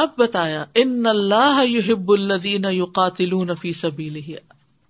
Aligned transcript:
اب 0.00 0.10
بتایا، 0.18 0.64
ان 0.74 1.06
اللہ 1.06 1.64
یحب 1.64 2.12
الذین 2.12 2.64
یقاتلون 2.64 3.50
فی 3.60 3.72
سبیلہ. 3.72 4.36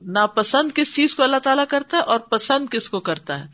ناپسند 0.03 0.71
کس 0.75 0.95
چیز 0.95 1.15
کو 1.15 1.23
اللہ 1.23 1.39
تعالیٰ 1.43 1.65
کرتا 1.69 1.97
ہے 1.97 2.03
اور 2.03 2.21
پسند 2.31 2.69
کس 2.71 2.89
کو 2.91 3.01
کرتا 3.01 3.39
ہے؟ 3.41 3.47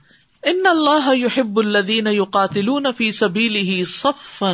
ان 0.42 0.66
اللہ 0.66 1.14
یحب 1.14 1.58
الذین 1.58 2.06
یقاتلون 2.06 2.86
فی 2.96 3.10
سبیلہ 3.12 3.84
صفا، 3.84 4.52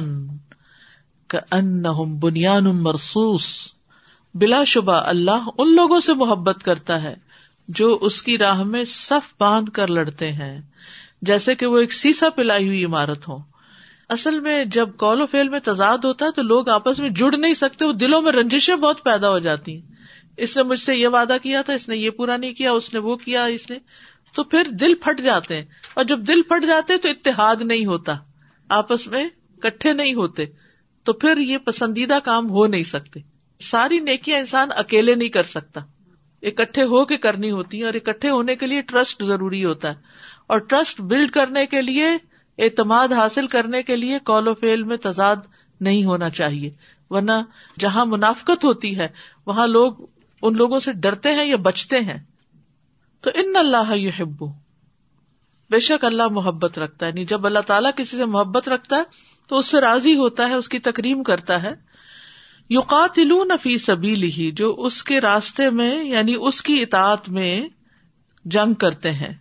کأنہم 1.31 2.19
بنیان 2.19 2.65
مرصوص. 2.65 3.47
بلا 4.35 4.65
شبہ 4.65 5.01
اللہ 5.07 5.49
ان 5.59 5.75
لوگوں 5.75 6.01
سے 6.01 6.15
محبت 6.15 6.63
کرتا 6.65 7.03
ہے 7.03 7.15
جو 7.69 7.99
اس 8.01 8.23
کی 8.23 8.37
راہ 8.39 8.63
میں 8.63 8.85
صف 8.85 9.33
باندھ 9.41 9.71
کر 9.71 9.89
لڑتے 9.89 10.33
ہیں، 10.33 10.61
جیسے 11.23 11.55
کہ 11.55 11.67
وہ 11.67 11.79
ایک 11.79 11.93
سیسا 11.93 12.31
پلائی 12.31 12.67
ہوئی 12.67 12.85
عمارت 12.85 13.29
ہو 13.29 13.39
اصل 14.13 14.41
میں 14.41 14.65
جب 14.65 14.89
کال 14.97 15.23
و 15.23 15.27
فیل 15.27 15.49
میں 15.49 15.61
تضاد 15.61 15.99
ہوتا 15.99 16.27
ہے 16.27 16.31
تو 16.31 16.43
لوگ 16.43 16.69
آپس 16.69 16.99
میں 16.99 17.11
جڑ 17.11 17.37
نہیں 17.37 17.55
سکتے، 17.55 17.85
وہ 17.85 17.93
دلوں 17.93 18.23
میں 18.23 18.33
رنجشیں 18.33 18.77
بہت 18.77 19.05
پیدا 19.05 19.29
ہو 19.29 19.39
جاتی 19.39 19.75
ہیں۔ 19.75 19.83
اس 20.37 20.57
نے 20.57 20.63
مجھ 20.63 20.81
سے 20.81 20.97
یہ 20.97 21.09
وعدہ 21.09 21.37
کیا 21.43 21.63
تھا، 21.63 21.73
اس 21.73 21.89
نے 21.89 21.97
یہ 21.97 22.11
پورا 22.11 22.37
نہیں 22.37 22.53
کیا، 22.53 22.73
اس 22.73 22.93
نے 22.93 22.99
وہ 22.99 23.17
کیا، 23.17 23.45
اس 23.45 23.71
نے۔ 23.71 23.79
تو 24.35 24.45
پھر 24.45 24.63
دل 24.71 24.95
پھٹ 24.95 25.21
جاتے 25.21 25.57
ہیں۔ 25.57 25.65
اور 25.95 26.05
جب 26.05 26.19
دل 26.21 26.43
پھٹ 26.43 26.67
جاتے 26.67 26.97
تو 26.97 27.09
اتحاد 27.09 27.57
نہیں 27.61 27.87
ہوتا۔ 27.87 28.15
آپس 28.69 29.07
میں 29.07 29.29
کٹھے 29.61 29.93
نہیں 29.93 30.15
ہوتے۔ 30.15 30.45
تو 31.05 31.13
پھر 31.13 31.37
یہ 31.37 31.59
پسندیدہ 31.59 32.19
کام 32.25 32.51
ہو 32.51 32.67
نہیں 32.67 32.83
سکتے۔ 32.83 33.21
ساری 33.59 33.99
نیکیاں 33.99 34.39
انسان 34.39 34.69
اکیلے 34.77 35.15
نہیں 35.15 35.29
کر 35.29 35.43
سکتا۔ 35.43 35.81
اکٹھے 36.43 36.83
ہو 36.83 37.05
کے 37.05 37.17
کرنی 37.17 37.51
ہوتی 37.51 37.77
ہیں 37.77 37.85
اور 37.85 37.95
اکٹھے 37.95 38.31
ہونے 38.31 38.57
کے 38.57 38.67
لیے 38.67 38.83
ٹرسٹ 38.83 39.23
ضروری 39.23 39.65
ہوتا 39.65 39.89
ہے۔ 39.89 39.95
اور 40.47 40.59
ٹرسٹ 40.59 41.01
بلڈ 41.01 41.31
کرنے 41.31 41.67
کے 41.67 41.83
لیے 41.83 42.32
اعتماد 42.59 43.09
حاصل 43.13 43.47
کرنے 43.47 43.83
کے 43.83 43.97
لیے 43.97 44.19
کال 44.25 44.49
و 44.49 44.55
فیل 44.55 44.83
میں 44.83 44.97
تضاد 44.97 45.37
نہیں 45.81 46.05
ہونا 46.05 46.31
چاہیے۔ 46.31 46.71
ورنہ 47.11 47.33
جہاں 47.79 48.07
منافقت 48.07 48.65
ہوتی 48.65 48.99
ہے، 48.99 49.09
وہاں 49.47 49.67
لوگ 49.67 49.93
ان 50.43 50.57
لوگوں 50.57 50.81
سے 50.81 50.93
ڈرتے 50.93 51.29
ہیں 51.29 51.45
یا 51.45 51.57
بچتے 51.57 52.01
ہیں۔ 52.01 52.25
تو 53.21 53.31
ان 53.35 53.57
اللہ 53.57 53.97
یہ 53.97 54.11
بے 55.71 55.81
شک 55.81 56.05
اللہ 56.05 56.29
محبت 56.29 56.79
رکھتا 56.79 57.07
ہے۔ 57.07 57.11
یعنی 57.11 57.25
جب 57.25 57.47
اللہ 57.47 57.59
تعالیٰ 57.59 57.91
کسی 57.97 58.17
سے 58.17 58.25
محبت 58.25 58.69
رکھتا 58.69 58.97
ہے، 58.97 59.03
تو 59.49 59.57
اس 59.57 59.67
سے 59.67 59.81
راضی 59.81 60.17
ہوتا 60.17 60.49
ہے، 60.49 60.55
اس 60.55 60.69
کی 60.69 60.79
تکریم 60.79 61.23
کرتا 61.23 61.63
ہے۔ 61.63 61.75
یوقاتلون 62.69 63.51
فی 63.63 63.79
سبیلی 63.79 64.33
ہی 64.33 64.51
جو 64.51 64.75
اس 64.79 65.05
کے 65.05 65.21
راستے 65.21 65.71
میں 65.71 66.05
یعنی 66.05 66.35
اس 66.41 66.63
کی 66.63 66.83
اطاعت 66.83 67.29
میں 67.29 67.69
جنگ 68.45 68.75
کرتے 68.75 69.13
ہیں۔ 69.13 69.35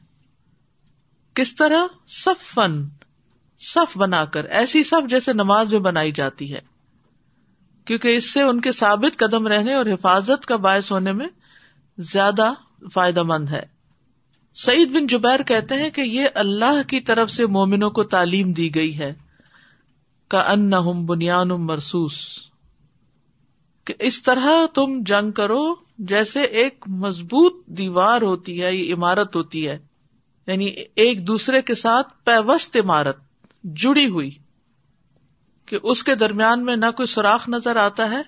کس 1.34 1.56
طرح؟ 1.56 1.86
صف 2.08 2.54
فن 2.54 2.88
صف 3.62 3.98
بنا 3.98 4.26
کر، 4.26 4.46
ایسی 4.46 4.84
صف 4.84 5.10
جیسے 5.10 5.34
نماز 5.34 5.74
میں 5.74 5.82
بنائی 5.82 6.12
جاتی 6.12 6.54
ہے۔ 6.54 6.60
کیونکہ 7.86 8.16
اس 8.16 8.34
سے 8.34 8.42
ان 8.42 8.62
کے 8.62 8.72
ثابت 8.72 9.20
قدم 9.20 9.48
رہنے 9.48 9.74
اور 9.74 9.86
حفاظت 9.86 10.46
کا 10.46 10.56
باعث 10.56 10.92
ہونے 10.92 11.12
میں 11.12 11.28
زیادہ 11.98 12.54
فائدہ 12.94 13.24
مند 13.24 13.50
ہے۔ 13.50 13.64
سعید 14.56 14.92
بن 14.92 15.08
جبیر 15.08 15.44
کہتے 15.44 15.76
ہیں 15.76 15.90
کہ 15.90 16.02
یہ 16.02 16.28
اللہ 16.36 16.82
کی 16.88 17.00
طرف 17.00 17.32
سے 17.32 17.46
مومنوں 17.46 17.90
کو 17.90 18.04
تعلیم 18.04 18.52
دی 18.52 18.76
گئی 18.76 19.00
ہے۔ 19.00 19.14
کا 20.28 20.52
ان 20.52 20.72
بنیان 21.06 21.48
مرسوس 21.48 22.40
کہ 23.86 23.94
اس 24.00 24.24
طرح 24.24 24.66
تم 24.74 25.04
جنگ 25.06 25.32
کرو 25.32 25.76
جیسے 25.98 26.42
ایک 26.42 26.86
مضبوط 26.88 27.66
دیوار 27.66 28.22
ہوتی 28.22 28.64
ہے، 28.64 28.76
یہ 28.76 28.94
عمارت 28.94 29.36
ہوتی 29.36 29.68
ہے۔ 29.68 29.80
یعنی 30.48 30.66
ایک 30.96 31.28
دوسرے 31.28 31.62
کے 31.62 31.76
ساتھ 31.76 32.14
پیوست 32.24 32.78
عمارت۔ 32.84 33.31
جڑی 33.64 34.10
ہوئی 34.10 34.38
کہ 35.66 35.78
اس 35.84 36.04
کے 36.04 36.16
درمیان 36.16 36.66
میں 36.66 36.76
نہ 36.76 36.86
کوئی 36.96 37.08
سوراخ 37.08 37.50
نظر 37.50 37.76
آتا 37.76 38.12
ہے 38.12 38.22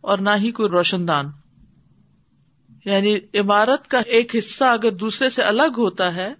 اور 0.00 0.18
نہ 0.18 0.30
ہی 0.36 0.50
کوئی 0.50 0.68
روشن 0.68 1.08
دان 1.08 1.26
یعنی 2.84 3.18
عمارت 3.34 3.88
کا 3.88 3.98
ایک 3.98 4.36
حصہ 4.36 4.64
اگر 4.64 4.92
دوسرے 4.92 5.30
سے 5.30 5.42
الگ 5.42 5.74
ہوتا 5.76 6.16
ہے 6.16 6.34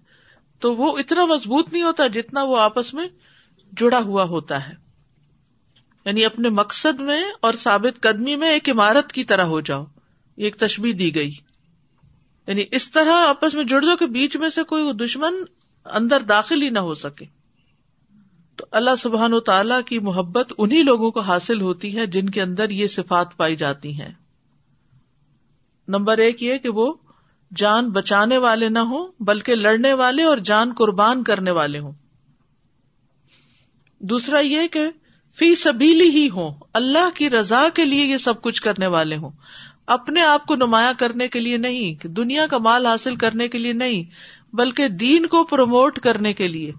تو 0.61 0.75
وہ 0.75 0.99
اتنا 0.99 1.25
مضبوط 1.25 1.73
نہیں 1.73 1.83
ہوتا 1.83 2.07
جتنا 2.07 2.43
وہ 2.43 2.59
آپس 2.59 2.95
میں 2.95 3.09
جڑا 3.77 3.99
ہوا 3.99 4.25
ہوتا 4.25 4.69
ہے۔ 4.69 4.75
یعنی 6.05 6.25
اپنے 6.25 6.49
مقصد 6.49 7.01
میں 7.01 7.25
اور 7.41 7.55
ثابت 7.55 8.01
قدمی 8.01 8.37
میں 8.37 8.51
ایک 8.51 8.69
عمارت 8.69 9.13
کی 9.13 9.25
طرح 9.25 9.43
ہو 9.43 9.61
جاؤ۔ 9.61 9.85
یہ 10.37 10.45
ایک 10.45 10.57
تشبیح 10.57 10.93
دی 10.99 11.15
گئی۔ 11.15 11.35
یعنی 12.47 12.65
اس 12.71 12.91
طرح 12.91 13.29
آپس 13.29 13.55
میں 13.55 13.65
جڑ 13.65 13.81
دو 13.81 13.97
کہ 13.97 14.07
بیچ 14.07 14.37
میں 14.37 14.49
سے 14.49 14.63
کوئی 14.65 14.93
دشمن 14.93 15.35
اندر 15.85 16.21
داخل 16.21 16.63
ہی 16.63 16.71
نہ 16.71 16.79
ہو 16.79 16.95
سکے۔ 16.95 17.36
تو 18.57 18.67
اللہ 18.71 18.91
سبحان 18.99 19.33
و 19.33 19.41
تعالی 19.41 19.75
کی 19.87 19.99
محبت 19.99 20.53
انہیں 20.59 20.83
لوگوں 20.83 21.11
کو 21.11 21.21
حاصل 21.21 21.61
ہوتی 21.61 21.97
ہے 21.97 22.07
جن 22.07 22.29
کے 22.29 22.43
اندر 22.43 22.71
یہ 22.71 22.87
صفات 22.87 23.37
پائی 23.37 23.57
جاتی 23.57 24.01
ہیں۔ 24.01 24.13
نمبر 25.89 26.19
ایک 26.19 26.43
یہ 26.43 26.59
کہ 26.59 26.69
وہ 26.69 26.95
جان 27.57 27.91
بچانے 27.91 28.39
والے 28.39 28.69
نہ 28.69 28.79
ہوں، 28.79 29.09
بلکہ 29.21 29.55
لڑنے 29.55 29.93
والے 29.93 30.23
اور 30.23 30.39
جان 30.39 30.73
قربان 30.73 31.25
کرنے 31.25 31.51
والے 31.51 31.79
ہوں۔ 31.79 31.93
دوسرا 33.99 34.39
یہ 34.39 34.69
کہ 34.73 34.87
فی 35.39 35.55
سبیلی 35.55 36.11
ہی 36.11 36.31
ہوں، 36.31 36.55
اللہ 36.73 37.11
کی 37.15 37.31
رضا 37.31 37.69
کے 37.75 37.85
لیے 37.85 38.07
یہ 38.07 38.17
سب 38.17 38.43
کچھ 38.43 38.63
کرنے 38.63 38.87
والے 38.87 39.17
ہوں۔ 39.17 39.31
اپنے 39.87 40.23
آپ 40.23 40.47
کو 40.47 40.57
نمایاں 40.57 40.93
کرنے 40.99 41.29
کے 41.29 41.41
لیے 41.41 41.57
نہیں، 41.57 42.07
دنیا 42.07 42.47
کا 42.47 42.59
مال 42.59 42.87
حاصل 42.87 43.17
کرنے 43.17 43.49
کے 43.49 43.59
لیے 43.59 43.73
نہیں، 43.73 44.05
بلکہ 44.57 44.89
دین 44.89 45.27
کو 45.27 45.45
پروموٹ 45.45 45.99
کرنے 45.99 46.33
کے 46.33 46.49
لیے۔ 46.49 46.73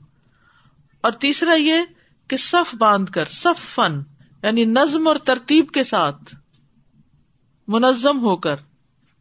اور 1.02 1.12
تیسرا 1.12 1.54
یہ 1.54 1.82
کہ 2.30 2.38
صف 2.38 2.76
باندھ 2.76 3.12
کر، 3.12 3.26
صف 3.26 3.76
فن 3.76 4.00
یعنی 4.44 4.66
نظم 4.66 5.08
اور 5.08 5.16
ترتیب 5.16 5.70
کے 5.70 5.84
ساتھ 5.84 6.36
منظم 7.68 8.20
ہو 8.20 8.36
کر، 8.36 8.56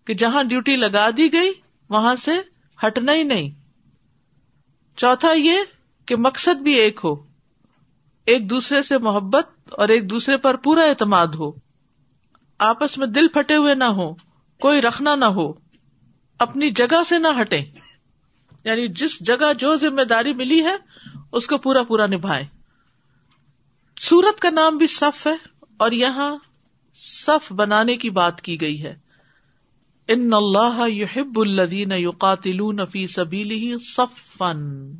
کہ 0.06 0.14
جہاں 0.14 0.42
ڈیوٹی 0.42 0.76
لگا 0.76 1.08
دی 1.16 1.32
گئی، 1.32 1.52
وہاں 1.90 2.16
سے 2.16 2.30
ہٹنا 2.78 3.12
ہی 3.12 3.22
نہیں۔ 3.22 3.50
چوتھا 4.96 5.32
یہ 5.32 5.58
کہ 6.06 6.16
مقصد 6.16 6.60
بھی 6.60 6.72
ایک 6.72 7.00
ہو، 7.04 7.14
ایک 8.26 8.50
دوسرے 8.50 8.82
سے 8.82 8.98
محبت 8.98 9.46
اور 9.70 9.88
ایک 9.88 10.10
دوسرے 10.10 10.36
پر 10.36 10.56
پورا 10.56 10.82
اعتماد 10.82 11.26
ہو۔ 11.26 11.52
آپس 12.58 12.98
میں 12.98 13.06
دل 13.06 13.28
پھٹے 13.28 13.56
ہوئے 13.56 13.74
نہ 13.74 13.84
ہو 13.84 14.14
کوئی 14.60 14.80
رکھنا 14.80 15.14
نہ 15.14 15.24
ہو، 15.24 15.52
اپنی 16.38 16.70
جگہ 16.70 17.02
سے 17.06 17.18
نہ 17.18 17.28
ہٹے 17.40 17.58
یعنی 18.64 18.86
جس 18.88 19.18
جگہ 19.20 19.52
جو 19.52 19.76
ذمہ 19.76 20.02
داری 20.02 20.32
ملی 20.34 20.64
ہے 20.64 20.76
اس 21.32 21.46
کو 21.46 21.58
پورا 21.58 21.82
پورا 21.82 22.06
نبھائے۔ 22.06 22.44
سورت 24.00 24.40
کا 24.40 24.50
نام 24.50 24.76
بھی 24.76 24.86
صف 24.86 25.26
ہے 25.26 25.34
اور 25.76 25.90
یہاں 25.90 26.36
صف 26.94 27.52
بنانے 27.52 27.96
کی 27.96 28.10
بات 28.10 28.42
کی 28.42 28.60
گئی 28.60 28.82
ہے۔ 28.82 28.98
ان 30.08 30.30
اللہ 30.32 30.88
یحب 30.88 31.40
الدین 31.40 31.92
یقاتلون 31.92 32.80
فی 32.92 33.06
سبیلہ 33.06 33.78
صفن 33.78 34.92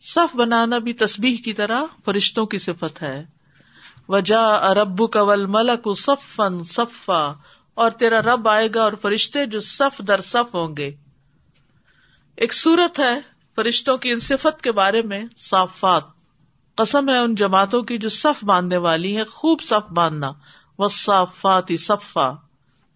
صف 0.00 0.36
بنانا 0.36 0.78
بھی 0.78 0.92
تسبیح 0.92 1.36
کی 1.44 1.52
طرح 1.52 1.82
فرشتوں 2.04 2.46
کی 2.46 2.58
صفت 2.58 3.02
ہے۔ 3.02 3.26
وجا 4.08 4.46
ارب 4.46 5.12
کول 5.12 5.46
ملک 5.46 5.88
صفن 5.96 6.64
صفا۔ 6.64 7.32
اور 7.74 7.90
تیرا 7.90 8.22
رب 8.22 8.48
آئے 8.48 8.68
گا 8.74 8.82
اور 8.82 8.92
فرشتے 8.92 9.46
جو 9.46 9.60
صف 9.60 10.00
در 10.08 10.20
صف 10.20 10.54
ہوں 10.54 10.76
گے۔ 10.76 10.90
ایک 12.36 12.54
صورت 12.54 12.98
ہے 12.98 13.20
فرشتوں 13.60 13.98
کی 13.98 14.10
ان 14.10 14.18
صفت 14.18 14.62
کے 14.62 14.72
بارے 14.72 15.02
میں 15.02 15.24
صافات۔ 15.36 16.02
قسم 16.74 17.08
ہے 17.08 17.18
ان 17.18 17.34
جماعتوں 17.34 17.82
کی 17.82 17.98
جو 17.98 18.08
صف 18.08 18.44
باندھنے 18.44 18.76
والی 18.76 19.16
ہے 19.16 19.24
خوب 19.24 19.62
صف 19.62 19.92
باندھنا 19.92 20.32
وہ 20.78 20.88
صافات 20.88 21.72
صفا۔ 21.78 22.32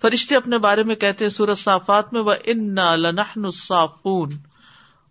فرشتے 0.02 0.36
اپنے 0.36 0.58
بارے 0.58 0.82
میں 0.82 0.96
کہتے 0.96 1.24
ہیں 1.24 1.30
سورت 1.30 1.58
صافات 1.58 2.12
میں 2.12 2.20
وہ 2.20 2.34
ان 2.44 2.74
لنحن 2.74 3.44
الصافون۔ 3.44 4.30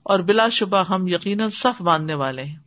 اور 0.03 0.19
بلا 0.19 0.49
شبہ 0.49 0.83
ہم 0.89 1.07
یقیناً 1.07 1.49
صف 1.49 1.81
باندھنے 1.81 2.13
والے 2.13 2.43
ہیں۔ 2.43 2.57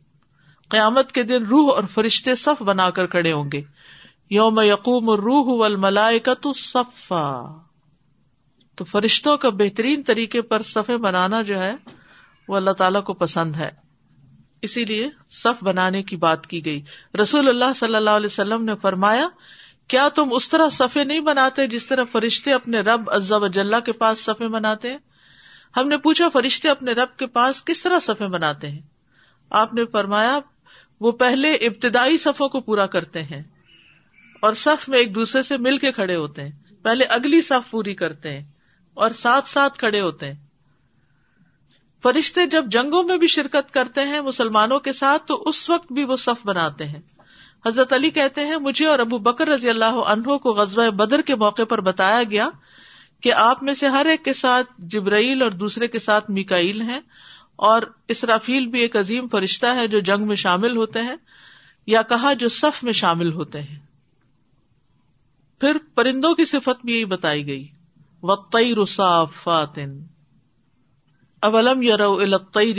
قیامت 0.69 1.11
کے 1.11 1.23
دن 1.23 1.45
روح 1.45 1.75
اور 1.75 1.83
فرشتے 1.83 2.35
صف 2.35 2.61
بنا 2.61 2.89
کر 2.89 3.07
کھڑے 3.07 3.33
ہوں 3.33 3.51
گے۔ 3.51 3.61
یوم 4.29 4.59
یقوم 4.59 5.09
روح 5.09 5.59
والملائکۃ 5.59 6.47
صفا۔ 6.55 7.43
تو 8.75 8.83
فرشتوں 8.83 9.37
کا 9.37 9.49
بہترین 9.49 10.03
طریقے 10.03 10.41
پر 10.41 10.61
صفے 10.61 10.97
بنانا 10.97 11.41
جو 11.41 11.59
ہے 11.59 11.75
وہ 12.47 12.55
اللہ 12.55 12.71
تعالیٰ 12.71 13.03
کو 13.03 13.13
پسند 13.13 13.55
ہے۔ 13.55 13.69
اسی 14.61 14.85
لیے 14.85 15.09
صف 15.29 15.63
بنانے 15.63 16.03
کی 16.03 16.15
بات 16.15 16.47
کی 16.47 16.65
گئی۔ 16.65 16.81
رسول 17.21 17.47
اللہ 17.47 17.73
صلی 17.75 17.95
اللہ 17.95 18.09
علیہ 18.09 18.25
وسلم 18.25 18.63
نے 18.63 18.71
فرمایا، 18.81 19.27
کیا 19.87 20.09
تم 20.09 20.27
اس 20.31 20.49
طرح 20.49 20.69
صفے 20.71 21.03
نہیں 21.03 21.19
بناتے 21.19 21.67
جس 21.67 21.87
طرح 21.87 22.03
فرشتے 22.11 22.53
اپنے 22.53 22.79
رب 22.79 23.09
عزا 23.11 23.37
وجاللہ 23.37 23.75
کے 23.85 23.91
پاس 23.91 24.19
صفے 24.19 24.47
بناتے 24.47 24.91
ہیں؟ 24.91 24.97
ہم 25.77 25.87
نے 25.87 25.97
پوچھا، 25.97 26.29
فرشتے 26.29 26.69
اپنے 26.69 26.91
رب 26.91 27.17
کے 27.17 27.27
پاس 27.27 27.65
کس 27.65 27.83
طرح 27.83 27.99
صفے 27.99 28.27
بناتے 28.27 28.67
ہیں؟ 28.67 28.81
آپ 29.49 29.73
نے 29.73 29.85
فرمایا، 29.85 30.39
وہ 30.99 31.11
پہلے 31.11 31.53
ابتدائی 31.53 32.17
صفوں 32.17 32.49
کو 32.49 32.61
پورا 32.61 32.87
کرتے 32.87 33.23
ہیں 33.23 33.43
اور 34.41 34.53
صف 34.53 34.89
میں 34.89 34.97
ایک 34.97 35.15
دوسرے 35.15 35.43
سے 35.43 35.57
مل 35.57 35.77
کے 35.77 35.91
کھڑے 35.91 36.15
ہوتے 36.15 36.43
ہیں۔ 36.43 36.51
پہلے 36.81 37.05
اگلی 37.05 37.41
صف 37.41 37.71
پوری 37.71 37.95
کرتے 37.95 38.31
ہیں 38.31 38.45
اور 38.93 39.11
ساتھ 39.11 39.49
ساتھ 39.49 39.77
کھڑے 39.77 40.01
ہوتے 40.01 40.25
ہیں۔ 40.25 40.46
فرشتے 42.03 42.45
جب 42.45 42.65
جنگوں 42.67 43.03
میں 43.03 43.17
بھی 43.17 43.27
شرکت 43.27 43.71
کرتے 43.71 44.01
ہیں 44.01 44.21
مسلمانوں 44.21 44.79
کے 44.79 44.93
ساتھ، 44.93 45.27
تو 45.27 45.43
اس 45.45 45.69
وقت 45.69 45.93
بھی 45.93 46.03
وہ 46.03 46.15
صف 46.15 46.45
بناتے 46.45 46.85
ہیں۔ 46.85 47.01
حضرت 47.65 47.93
علی 47.93 48.09
کہتے 48.09 48.45
ہیں، 48.45 48.57
مجھے 48.57 48.85
اور 48.85 48.99
ابو 48.99 49.17
بکر 49.17 49.47
رضی 49.47 49.69
اللہ 49.69 49.85
عنہ 49.85 50.37
کو 50.37 50.53
غزوہ 50.53 50.89
بدر 50.89 51.21
کے 51.21 51.35
موقع 51.35 51.63
پر 51.63 51.81
بتایا 51.81 52.23
گیا 52.23 52.49
کہ 53.21 53.33
آپ 53.33 53.63
میں 53.63 53.73
سے 53.73 53.87
ہر 53.87 54.05
ایک 54.05 54.25
کے 54.25 54.33
ساتھ 54.33 54.67
جبرائیل 54.77 55.41
اور 55.41 55.51
دوسرے 55.51 55.87
کے 55.87 55.99
ساتھ 55.99 56.31
میکائیل 56.31 56.81
ہیں 56.81 56.99
اور 57.55 57.81
اسرافیل 58.07 58.67
بھی 58.67 58.81
ایک 58.81 58.95
عظیم 58.95 59.27
فرشتہ 59.27 59.65
ہے 59.65 59.87
جو 59.87 59.99
جنگ 59.99 60.27
میں 60.27 60.35
شامل 60.35 60.77
ہوتے 60.77 61.01
ہیں 61.01 61.15
یا 61.87 62.01
کہا 62.01 62.33
جو 62.33 62.49
صف 62.49 62.83
میں 62.83 62.93
شامل 62.93 63.33
ہوتے 63.33 63.61
ہیں۔ 63.61 63.79
پھر 65.59 65.77
پرندوں 65.95 66.33
کی 66.33 66.45
صفت 66.45 66.85
بھی 66.85 66.93
یہی 66.93 67.05
بتائی 67.05 67.47
گئی۔ 67.47 67.67
وقتی 68.23 68.75
رسافات 68.75 69.79
اولم 71.43 71.81
یور 71.81 71.99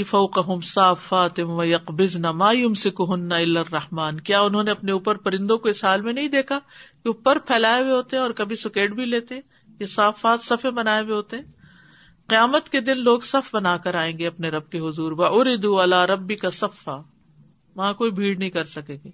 فوقہم 0.06 0.60
صافات 0.60 1.40
و 1.40 1.64
یقبضن 1.64 2.22
ما 2.22 2.52
یمسکہن 2.52 3.32
الا 3.32 3.60
الرحمن. 3.60 4.20
کیا 4.20 4.40
انہوں 4.40 4.62
نے 4.62 4.70
اپنے 4.70 4.92
اوپر 4.92 5.16
پرندوں 5.16 5.58
کو 5.58 5.68
اس 5.68 5.84
حال 5.84 6.02
میں 6.02 6.12
نہیں 6.12 6.28
دیکھا 6.28 6.58
کہ 7.02 7.08
اوپر 7.08 7.38
پھیلائے 7.38 7.82
ہوئے 7.82 7.92
ہوتے 7.92 8.16
ہیں 8.16 8.22
اور 8.22 8.30
کبھی 8.30 8.56
سکیٹ 8.56 8.90
بھی 8.90 9.04
لیتے 9.04 9.40
یہ 9.80 9.86
صافات 9.86 10.40
صفے 10.40 10.70
بنائے 10.70 11.02
ہوئے 11.02 11.14
ہوتے 11.14 11.36
ہیں؟ 11.36 11.44
قیامت 12.28 12.68
کے 12.68 12.80
دن 12.80 12.98
لوگ 12.98 13.20
صف 13.20 13.54
بنا 13.54 13.76
کر 13.76 13.94
آئیں 13.94 14.18
گے 14.18 14.26
اپنے 14.26 14.48
رب 14.48 14.70
کے 14.70 14.78
حضور. 14.78 15.12
و 15.12 15.24
اردو 15.24 15.80
اللہ 15.80 16.04
ربی 16.04 16.34
کا 16.34 16.50
صفا. 16.50 16.96
وہاں 17.76 17.94
کوئی 17.94 18.10
بھیڑ 18.10 18.38
نہیں 18.38 18.50
کر 18.50 18.64
سکے 18.64 18.96
گی. 19.04 19.10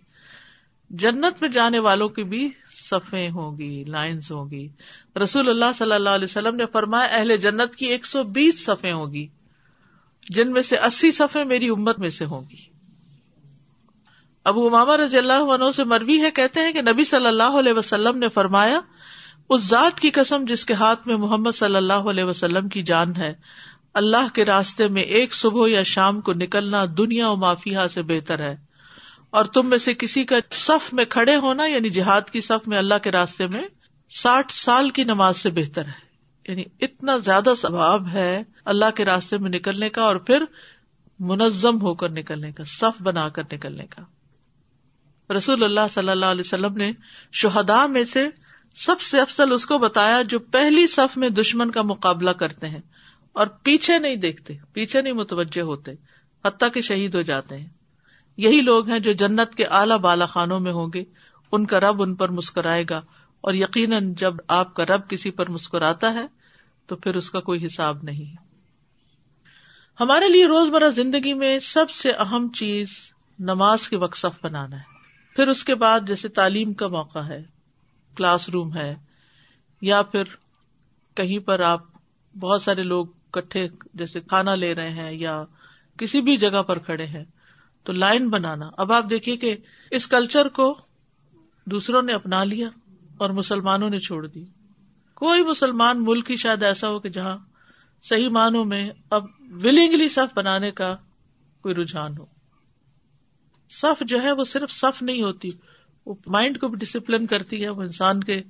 جنت 0.91 1.41
میں 1.41 1.49
جانے 1.49 1.79
والوں 1.79 2.08
کی 2.08 2.25
بھی 2.25 2.49
صفیں 2.70 3.31
ہوں 3.31 3.58
گی، 3.58 3.85
لائنز 3.85 4.32
ہوں 4.32 4.50
گی. 4.50 4.69
رسول 5.23 5.49
اللہ 5.49 5.73
صلی 5.79 5.93
اللہ 5.93 6.08
علیہ 6.08 6.25
وسلم 6.25 6.56
نے 6.56 6.64
فرمایا، 6.73 7.06
اہل 7.06 7.37
جنت 7.37 7.76
کی 7.76 7.87
ایک 7.87 8.06
سو 8.06 8.23
بیس 8.23 8.64
صفیں 8.64 8.93
ہوں 8.93 9.12
گی. 9.12 9.26
جن 10.29 10.53
میں 10.53 10.62
سے 10.62 10.76
اسی 10.79 11.11
صفیں 11.11 11.44
میری 11.44 11.69
امت 11.69 11.99
میں 11.99 12.11
سے 12.11 12.25
ہوں 12.25 12.43
گی۔ 12.50 12.75
ابو 14.44 14.67
امام 14.67 14.91
رضی 14.91 15.19
اللہ 15.19 15.32
عنہ 15.32 15.65
سے 15.76 15.85
مروی 15.85 16.21
ہے، 16.21 16.31
کہتے 16.31 16.61
ہیں 16.61 16.73
کہ 16.73 16.82
نبی 16.82 17.05
صلی 17.05 17.26
اللہ 17.26 17.59
علیہ 17.59 17.73
وسلم 17.73 18.19
نے 18.19 18.29
فرمایا، 18.29 18.81
اس 19.50 19.62
ذات 19.62 20.00
کی 20.00 20.11
قسم 20.11 20.44
جس 20.49 20.67
کے 20.67 20.75
ہاتھ 20.75 21.09
میں 21.09 21.17
محمد 21.17 21.50
صلی 21.50 21.76
اللہ 21.76 21.93
علیہ 21.93 22.25
وسلم 22.25 22.69
کی 22.69 22.82
جان 22.82 23.17
ہے، 23.17 23.35
اللہ 23.94 24.35
کے 24.35 24.44
راستے 24.44 24.88
میں 24.88 25.03
ایک 25.03 25.35
صبح 25.35 25.69
یا 25.69 25.82
شام 25.82 26.21
کو 26.21 26.32
نکلنا 26.32 26.85
دنیا 26.99 27.29
و 27.29 27.37
معافیہ 27.37 27.79
سے 27.91 28.03
بہتر 28.03 28.38
ہے۔ 28.38 28.56
اور 29.31 29.44
تم 29.44 29.69
میں 29.69 29.79
سے 29.79 29.94
کسی 29.94 30.25
کا 30.25 30.37
صف 30.50 30.93
میں 30.93 31.05
کھڑے 31.05 31.37
ہونا 31.37 31.67
یعنی 31.67 31.91
جہاد 31.91 32.20
کی 32.32 32.41
صف 32.41 32.69
میں 32.69 32.79
اللہ 32.79 32.94
کے 33.03 33.12
راستے 33.12 33.47
میں، 33.47 33.62
ساٹھ 34.11 34.53
سال 34.53 34.91
کی 34.91 35.05
نماز 35.05 35.37
سے 35.37 35.50
بہتر 35.50 35.85
ہے۔ 35.85 36.04
یعنی 36.49 36.64
اتنا 36.81 37.17
زیادہ 37.17 37.52
ثواب 37.56 38.08
ہے 38.08 38.43
اللہ 38.64 38.85
کے 38.94 39.05
راستے 39.05 39.38
میں 39.38 39.50
نکلنے 39.50 39.88
کا 39.88 40.02
اور 40.02 40.17
پھر 40.17 40.44
منظم 41.20 41.82
ہو 41.82 41.94
کر 41.94 42.08
نکلنے 42.08 42.52
کا، 42.52 42.64
صف 42.64 43.02
بنا 43.02 43.29
کر 43.29 43.43
نکلنے 43.52 43.87
کا۔ 43.87 44.02
رسول 45.35 45.64
اللہ 45.64 45.81
صلی 45.91 46.08
اللہ 46.08 46.26
علیہ 46.26 46.41
وسلم 46.41 46.76
نے 46.76 46.93
شہدا 47.32 47.87
میں 47.87 48.05
سے 48.05 48.29
سب 48.75 49.00
سے 49.00 49.20
افسل 49.20 49.52
اس 49.52 49.67
کو 49.67 49.79
بتایا 49.79 50.23
جو 50.23 50.38
پہلی 50.38 50.87
صف 50.87 51.17
میں 51.17 51.29
دشمن 51.29 51.70
کا 51.70 51.82
مقابلہ 51.82 52.31
کرتے 52.31 52.69
ہیں 52.69 52.81
اور 53.32 53.46
پیچھے 53.46 53.99
نہیں 53.99 54.17
دیکھتے، 54.17 54.55
پیچھے 54.73 55.02
نہیں 55.02 55.12
متوجہ 55.12 55.61
ہوتے، 55.61 55.93
حتیٰ 56.44 56.69
کہ 56.75 56.81
شہید 56.81 57.14
ہو 57.14 57.23
جاتے 57.23 57.56
ہیں۔ 57.56 57.69
یہی 58.37 58.61
لوگ 58.61 58.88
ہیں 58.88 58.99
جو 58.99 59.12
جنت 59.12 59.55
کے 59.55 59.64
اعلی 59.64 59.99
بالا 59.99 60.26
خانوں 60.26 60.61
میں 60.61 60.73
ہوں 60.73 60.88
گے، 60.94 61.05
ان 61.52 61.67
کا 61.67 61.81
رب 61.81 62.02
ان 62.02 62.14
پر 62.14 62.29
مسکرائے 62.29 62.85
گا 62.91 63.00
اور 63.44 63.55
یقیناً 63.55 64.14
جب 64.14 64.35
آپ 64.49 64.75
کا 64.75 64.85
رب 64.85 65.11
کسی 65.11 65.31
پر 65.31 65.50
مسکراتا 65.50 66.14
ہے، 66.14 66.26
تو 66.87 66.96
پھر 66.96 67.14
اس 67.14 67.31
کا 67.31 67.41
کوئی 67.41 67.67
حساب 67.67 67.99
نہیں۔ 68.02 68.37
ہمارے 70.00 70.29
لیے 70.29 70.46
روزمرہ 70.46 70.91
زندگی 70.91 71.35
میں 71.35 71.58
سب 71.58 71.91
سے 71.91 72.11
اہم 72.11 72.49
چیز 72.49 72.88
نماز 73.38 73.88
کے 73.88 73.96
وقف 73.96 74.26
بنانا 74.43 74.76
ہے۔ 74.76 74.82
پھر 75.37 75.49
اس 75.49 75.64
کے 75.64 75.75
بعد 75.75 76.00
جیسے 76.06 76.29
تعلیم 76.29 76.73
کا 76.73 76.88
موقع 76.88 77.19
ہے، 77.19 77.43
کلاس 78.17 78.49
روم 78.49 78.76
ہے، 78.76 78.96
یا 79.81 80.02
پھر 80.02 80.25
کہیں 81.14 81.38
پر 81.38 81.61
آپ 81.61 81.81
بہت 82.41 82.62
سارے 82.62 82.82
لوگ 82.82 83.06
کٹھے 83.31 83.69
جیسے 83.94 84.20
کھانا 84.20 84.55
لے 84.55 84.75
رہے 84.75 84.91
ہیں 84.91 85.12
یا 85.12 85.44
کسی 85.99 86.20
بھی 86.20 86.37
جگہ 86.37 86.62
پر 86.62 86.79
کھڑے 86.79 87.06
ہیں، 87.06 87.25
تو 87.82 87.93
لائن 87.93 88.31
بنانا۔ 88.31 88.70
اب 88.76 88.93
آپ 88.93 89.05
دیکھیے 89.11 89.37
کہ 89.37 89.56
اس 89.91 90.08
کلچر 90.08 90.49
کو 90.49 90.79
دوسروں 91.64 92.02
نے 92.02 92.12
اپنا 92.12 92.44
لیا۔ 92.44 92.69
اور 93.16 93.31
مسلمانوں 93.31 93.90
نے 93.90 93.99
چھوڑ 93.99 94.26
دی۔ 94.26 94.44
کوئی 95.14 95.43
مسلمان 95.43 96.05
ملک 96.05 96.31
ہی 96.31 96.37
شاید 96.37 96.62
ایسا 96.62 96.88
ہو 96.88 97.00
کہ 97.00 97.08
جہاں 97.08 97.38
صحیح 98.02 98.28
معنوں 98.28 98.64
میں 98.64 98.90
اب 99.11 99.25
ولنگلی 99.40 100.08
صف 100.08 100.37
بنانے 100.37 100.70
کا 100.70 100.96
کوئی 101.62 101.75
رجحان 101.75 102.19
ہو۔ 102.19 102.26
صف 103.70 104.02
جو 104.06 104.22
ہے 104.22 104.32
وہ 104.32 104.44
صرف 104.44 104.70
صف 104.70 105.02
نہیں 105.02 105.22
ہوتی، 105.22 105.49
وہ 106.06 106.14
مائنڈ 106.26 106.61
کو 106.61 106.69
بھی 106.69 106.76
ڈسپلن 106.76 107.26
کرتی 107.26 107.64
ہے، 107.64 107.69
وہ 107.69 107.82
انسان 107.82 108.25
کے 108.25 108.43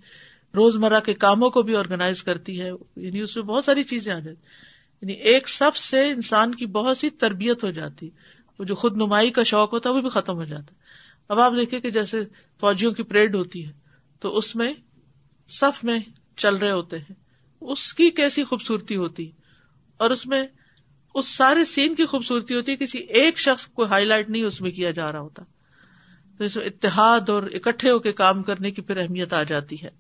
روز 0.54 0.76
مرہ 0.76 1.00
کے 1.00 1.14
کاموں 1.14 1.50
کو 1.50 1.62
بھی 1.62 1.76
آرگنائز 1.76 2.22
کرتی 2.22 2.60
ہے۔ 2.60 2.70
یعنی 2.96 3.20
اس 3.20 3.36
میں 3.36 3.44
بہت 3.44 3.64
ساری 3.64 3.82
چیزیں 3.82 4.12
آ 4.12 4.18
جاتی۔ 4.18 4.46
یعنی 5.02 5.12
ایک 5.12 5.48
سب 5.48 5.76
سے 5.76 6.10
انسان 6.10 6.54
کی 6.54 6.66
بہت 6.66 6.98
سی 6.98 7.10
تربیت 7.10 7.64
ہو 7.64 7.70
جاتی۔ 7.70 8.10
وہ 8.58 8.64
جو 8.64 8.74
خود 8.74 8.96
نمائی 8.96 9.30
کا 9.30 9.42
شوق 9.42 9.72
ہوتا 9.72 9.90
ہے 9.90 9.94
وہ 9.94 10.00
بھی 10.00 10.08
ختم 10.08 10.34
ہو 10.34 10.44
جاتا۔ 10.44 10.74
ہے 10.74 10.74
اب 11.28 11.40
آپ 11.40 11.52
دیکھیں 11.56 11.80
کہ 11.80 11.90
جیسے 11.90 12.24
فوجیوں 12.60 12.92
کی 12.92 13.02
پریڈ 13.02 13.34
ہوتی 13.34 13.66
ہے۔ 13.66 13.83
تو 14.24 14.36
اس 14.36 14.56
میں 14.56 14.74
صف 15.48 15.84
میں 15.84 15.98
چل 16.36 16.56
رہے 16.56 16.70
ہوتے 16.70 16.98
ہیں۔ 16.98 17.12
اس 17.60 17.94
کی 17.94 18.10
کیسی 18.10 18.44
خوبصورتی 18.44 18.96
ہوتی؟ 18.96 19.30
اور 19.96 20.10
اس 20.10 20.26
میں 20.26 20.42
اس 21.14 21.28
سارے 21.28 21.64
سین 21.64 21.94
کی 21.94 22.04
خوبصورتی 22.04 22.54
ہوتی 22.54 22.72
ہے، 22.72 22.76
کسی 22.76 22.98
ایک 22.98 23.38
شخص 23.38 23.66
کو 23.66 23.84
ہائی 23.84 24.04
لائٹ 24.04 24.30
نہیں 24.30 24.42
اس 24.42 24.60
میں 24.60 24.70
کیا 24.70 24.90
جا 24.90 25.12
رہا 25.12 25.20
ہوتا۔ 25.20 25.42
تو 26.38 26.44
اس 26.44 26.56
میں 26.56 26.64
اتحاد 26.64 27.28
اور 27.28 27.42
اکٹھے 27.42 27.90
ہو 27.90 27.98
کے 27.98 28.12
کام 28.12 28.42
کرنے 28.42 28.70
کی 28.70 28.82
پھر 28.82 28.96
اہمیت 28.96 29.32
آ 29.32 29.42
جاتی 29.42 29.76
ہے۔ 29.82 29.90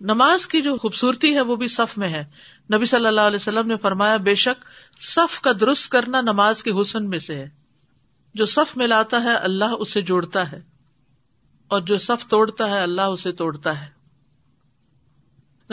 نماز 0.00 0.46
کی 0.46 0.62
جو 0.62 0.76
خوبصورتی 0.76 1.34
ہے 1.34 1.40
وہ 1.40 1.56
بھی 1.56 1.68
صف 1.68 1.98
میں 1.98 2.08
ہے۔ 2.08 2.24
نبی 2.74 2.86
صلی 2.86 3.06
اللہ 3.06 3.20
علیہ 3.20 3.36
وسلم 3.36 3.66
نے 3.66 3.76
فرمایا، 3.76 4.16
بے 4.16 4.34
شک 4.34 4.64
صف 5.00 5.40
کا 5.40 5.50
درست 5.60 5.90
کرنا 5.90 6.20
نماز 6.20 6.62
کے 6.62 6.70
حسن 6.80 7.08
میں 7.08 7.18
سے 7.18 7.36
ہے۔ 7.36 7.48
جو 8.34 8.44
صف 8.44 8.76
میں 8.76 8.86
لاتا 8.86 9.24
ہے، 9.24 9.34
اللہ 9.34 9.64
اسے 9.64 10.02
جوڑتا 10.02 10.52
ہے۔ 10.52 10.71
اور 11.72 11.80
جو 11.80 11.98
صف 11.98 12.26
توڑتا 12.26 12.70
ہے 12.70 12.80
اللہ 12.80 13.02
اسے 13.02 13.32
توڑتا 13.32 13.80
ہے۔ 13.80 13.88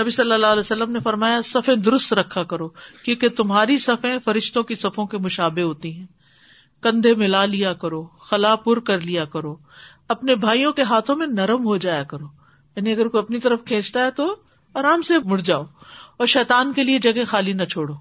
نبی 0.02 0.10
صلی 0.10 0.32
اللہ 0.32 0.48
علیہ 0.48 0.60
وسلم 0.60 0.92
نے 0.92 1.00
فرمایا، 1.00 1.42
صفیں 1.44 1.76
درست 1.76 2.14
رکھا 2.14 2.44
کرو، 2.44 2.70
کیونکہ 3.04 3.30
تمہاری 3.30 3.78
صفیں 3.78 4.20
فرشتوں 4.26 4.64
کی 4.64 4.76
صفوں 4.76 5.06
کے 5.06 5.18
مشابے 5.18 5.62
ہوتی 5.62 5.96
ہیں۔ 5.96 6.06
کندھے 6.82 7.16
ملا 7.16 7.46
لیا 7.46 7.74
کرو، 7.74 8.04
خلا 8.04 8.56
پور 8.56 8.78
کر 8.78 9.00
لیا 9.00 9.26
کرو۔ 9.26 9.56
اپنے 10.08 10.36
بھائیوں 10.36 10.74
کے 10.74 10.82
ہاتھوں 10.82 11.16
میں 11.16 11.28
نرم 11.28 11.66
ہو 11.66 11.78
جایا 11.78 12.04
کرو۔ 12.04 12.26
یعنی 12.76 12.92
اگر 12.92 13.08
کوئی 13.08 13.24
اپنی 13.24 13.40
طرف 13.40 13.60
کھینچتا 13.66 14.06
ہے 14.06 14.12
تو 14.12 14.36
آرام 14.74 15.02
سے 15.02 15.14
مڑ 15.26 15.40
جاؤ، 15.40 15.64
اور 16.18 16.26
شیتان 16.26 16.74
کے 16.74 16.84
لیے 16.84 17.00
جگہ 17.00 17.26
خالی 17.28 17.54
نہ 17.54 17.64
چھوڑو۔ 17.64 17.94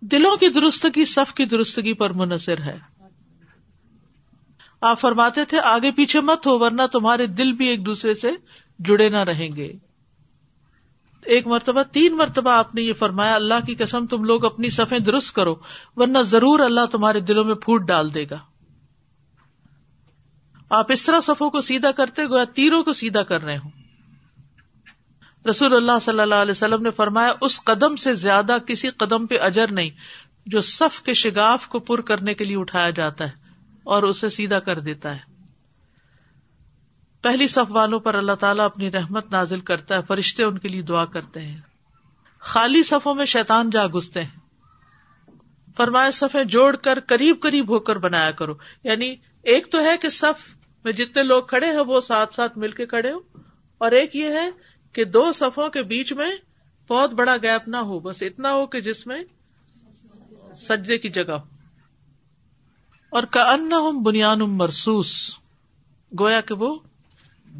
دلوں 0.00 0.36
کی 0.36 0.48
درستگی 0.48 1.04
صف 1.04 1.34
کی 1.34 1.44
درستگی 1.44 1.92
پر 1.92 2.10
منحصر 2.10 2.58
ہے۔ 2.60 2.93
آپ 4.84 5.00
فرماتے 5.00 5.44
تھے، 5.44 5.60
آگے 5.60 5.90
پیچھے 5.90 6.20
مت 6.20 6.46
ہو 6.46 6.58
ورنہ 6.58 6.82
تمہارے 6.92 7.26
دل 7.26 7.52
بھی 7.52 7.66
ایک 7.66 7.86
دوسرے 7.86 8.14
سے 8.14 8.30
جڑے 8.78 9.08
نہ 9.08 9.16
رہیں 9.16 9.48
گے۔ 9.56 9.72
ایک 11.22 11.46
مرتبہ، 11.46 11.82
تین 11.82 12.16
مرتبہ 12.16 12.50
آپ 12.50 12.74
نے 12.74 12.82
یہ 12.82 12.92
فرمایا، 12.92 13.34
اللہ 13.34 13.64
کی 13.66 13.74
قسم، 13.74 14.06
تم 14.06 14.24
لوگ 14.24 14.44
اپنی 14.44 14.68
صفیں 14.68 14.98
درست 14.98 15.34
کرو، 15.34 15.54
ورنہ 15.96 16.18
ضرور 16.18 16.60
اللہ 16.60 16.86
تمہارے 16.90 17.20
دلوں 17.20 17.44
میں 17.44 17.54
پھوٹ 17.54 17.82
ڈال 17.82 18.14
دے 18.14 18.24
گا۔ 18.30 18.38
آپ 20.70 20.92
اس 20.92 21.02
طرح 21.02 21.20
صفوں 21.20 21.50
کو 21.50 21.60
سیدھا 21.60 21.90
کرتے 21.90 22.24
گویا 22.24 22.44
تیروں 22.44 22.82
کو 22.82 22.92
سیدھا 22.92 23.22
کر 23.22 23.42
رہے 23.42 23.56
ہوں۔ 23.56 23.70
رسول 25.50 25.76
اللہ 25.76 25.98
صلی 26.02 26.20
اللہ 26.20 26.34
علیہ 26.34 26.50
وسلم 26.50 26.82
نے 26.82 26.90
فرمایا، 26.90 27.32
اس 27.40 27.64
قدم 27.64 27.96
سے 27.96 28.14
زیادہ 28.14 28.58
کسی 28.66 28.88
قدم 28.88 29.26
پہ 29.26 29.38
اجر 29.38 29.72
نہیں، 29.72 29.90
جو 30.46 30.60
صف 30.60 31.02
کے 31.02 31.14
شگاف 31.14 31.68
کو 31.68 31.80
پر 31.80 32.00
کرنے 32.00 32.34
کے 32.34 32.44
لیے 32.44 32.56
اٹھایا 32.56 32.90
جاتا 32.90 33.24
ہے۔ 33.24 33.43
اور 33.84 34.02
اسے 34.02 34.28
سیدھا 34.28 34.58
کر 34.58 34.78
دیتا 34.78 35.16
ہے۔ 35.16 35.34
پہلی 37.22 37.46
صف 37.46 37.72
والوں 37.72 38.00
پر 38.00 38.14
اللہ 38.14 38.32
تعالیٰ 38.32 38.64
اپنی 38.64 38.90
رحمت 38.90 39.32
نازل 39.32 39.60
کرتا 39.60 39.94
ہے، 39.94 40.00
فرشتے 40.08 40.44
ان 40.44 40.58
کے 40.58 40.68
لیے 40.68 40.82
دعا 40.82 41.04
کرتے 41.04 41.40
ہیں۔ 41.40 41.60
خالی 42.38 42.82
صفوں 42.82 43.14
میں 43.14 43.24
شیتان 43.24 43.70
جا 43.70 43.86
گستے 43.86 44.22
ہیں۔ 44.24 44.40
فرمائے 45.76 46.10
صفیں 46.10 46.44
جوڑ 46.44 46.76
کر 46.76 46.98
قریب 47.06 47.36
قریب 47.42 47.70
ہو 47.70 47.78
کر 47.78 47.96
بنایا 47.96 48.30
کرو۔ 48.30 48.54
یعنی 48.84 49.16
ایک 49.42 49.72
تو 49.72 49.80
ہے 49.80 49.98
کہ 49.98 50.08
صف 50.08 50.56
میں 50.84 50.92
جتنے 50.92 51.22
لوگ 51.22 51.42
کھڑے 51.42 51.66
ہیں، 51.66 51.84
وہ 51.86 52.00
ساتھ 52.00 52.34
ساتھ 52.34 52.58
مل 52.58 52.70
کے 52.70 52.86
کھڑے 52.86 53.12
ہو 53.12 53.18
اور 53.78 53.92
ایک 53.92 54.16
یہ 54.16 54.28
ہے 54.28 54.50
کہ 54.92 55.04
دو 55.04 55.32
صفوں 55.32 55.68
کے 55.68 55.82
بیچ 55.82 56.12
میں 56.12 56.30
بہت 56.88 57.10
بڑا 57.10 57.36
گیپ 57.42 57.68
نہ 57.68 57.76
ہو، 57.76 58.00
بس 58.00 58.22
اتنا 58.22 58.52
ہو 58.52 58.66
کہ 58.66 58.80
جس 58.80 59.06
میں 59.06 59.24
سجدے 60.56 60.98
کی 60.98 61.08
جگہ 61.08 61.32
ہو۔ 61.32 61.53
اور 63.14 63.22
کا 63.22 63.52
ان 63.52 64.02
بنیاد 64.02 64.36
مرسوس 64.36 65.38
گویا 66.20 66.40
کہ 66.40 66.54
وہ 66.54 66.78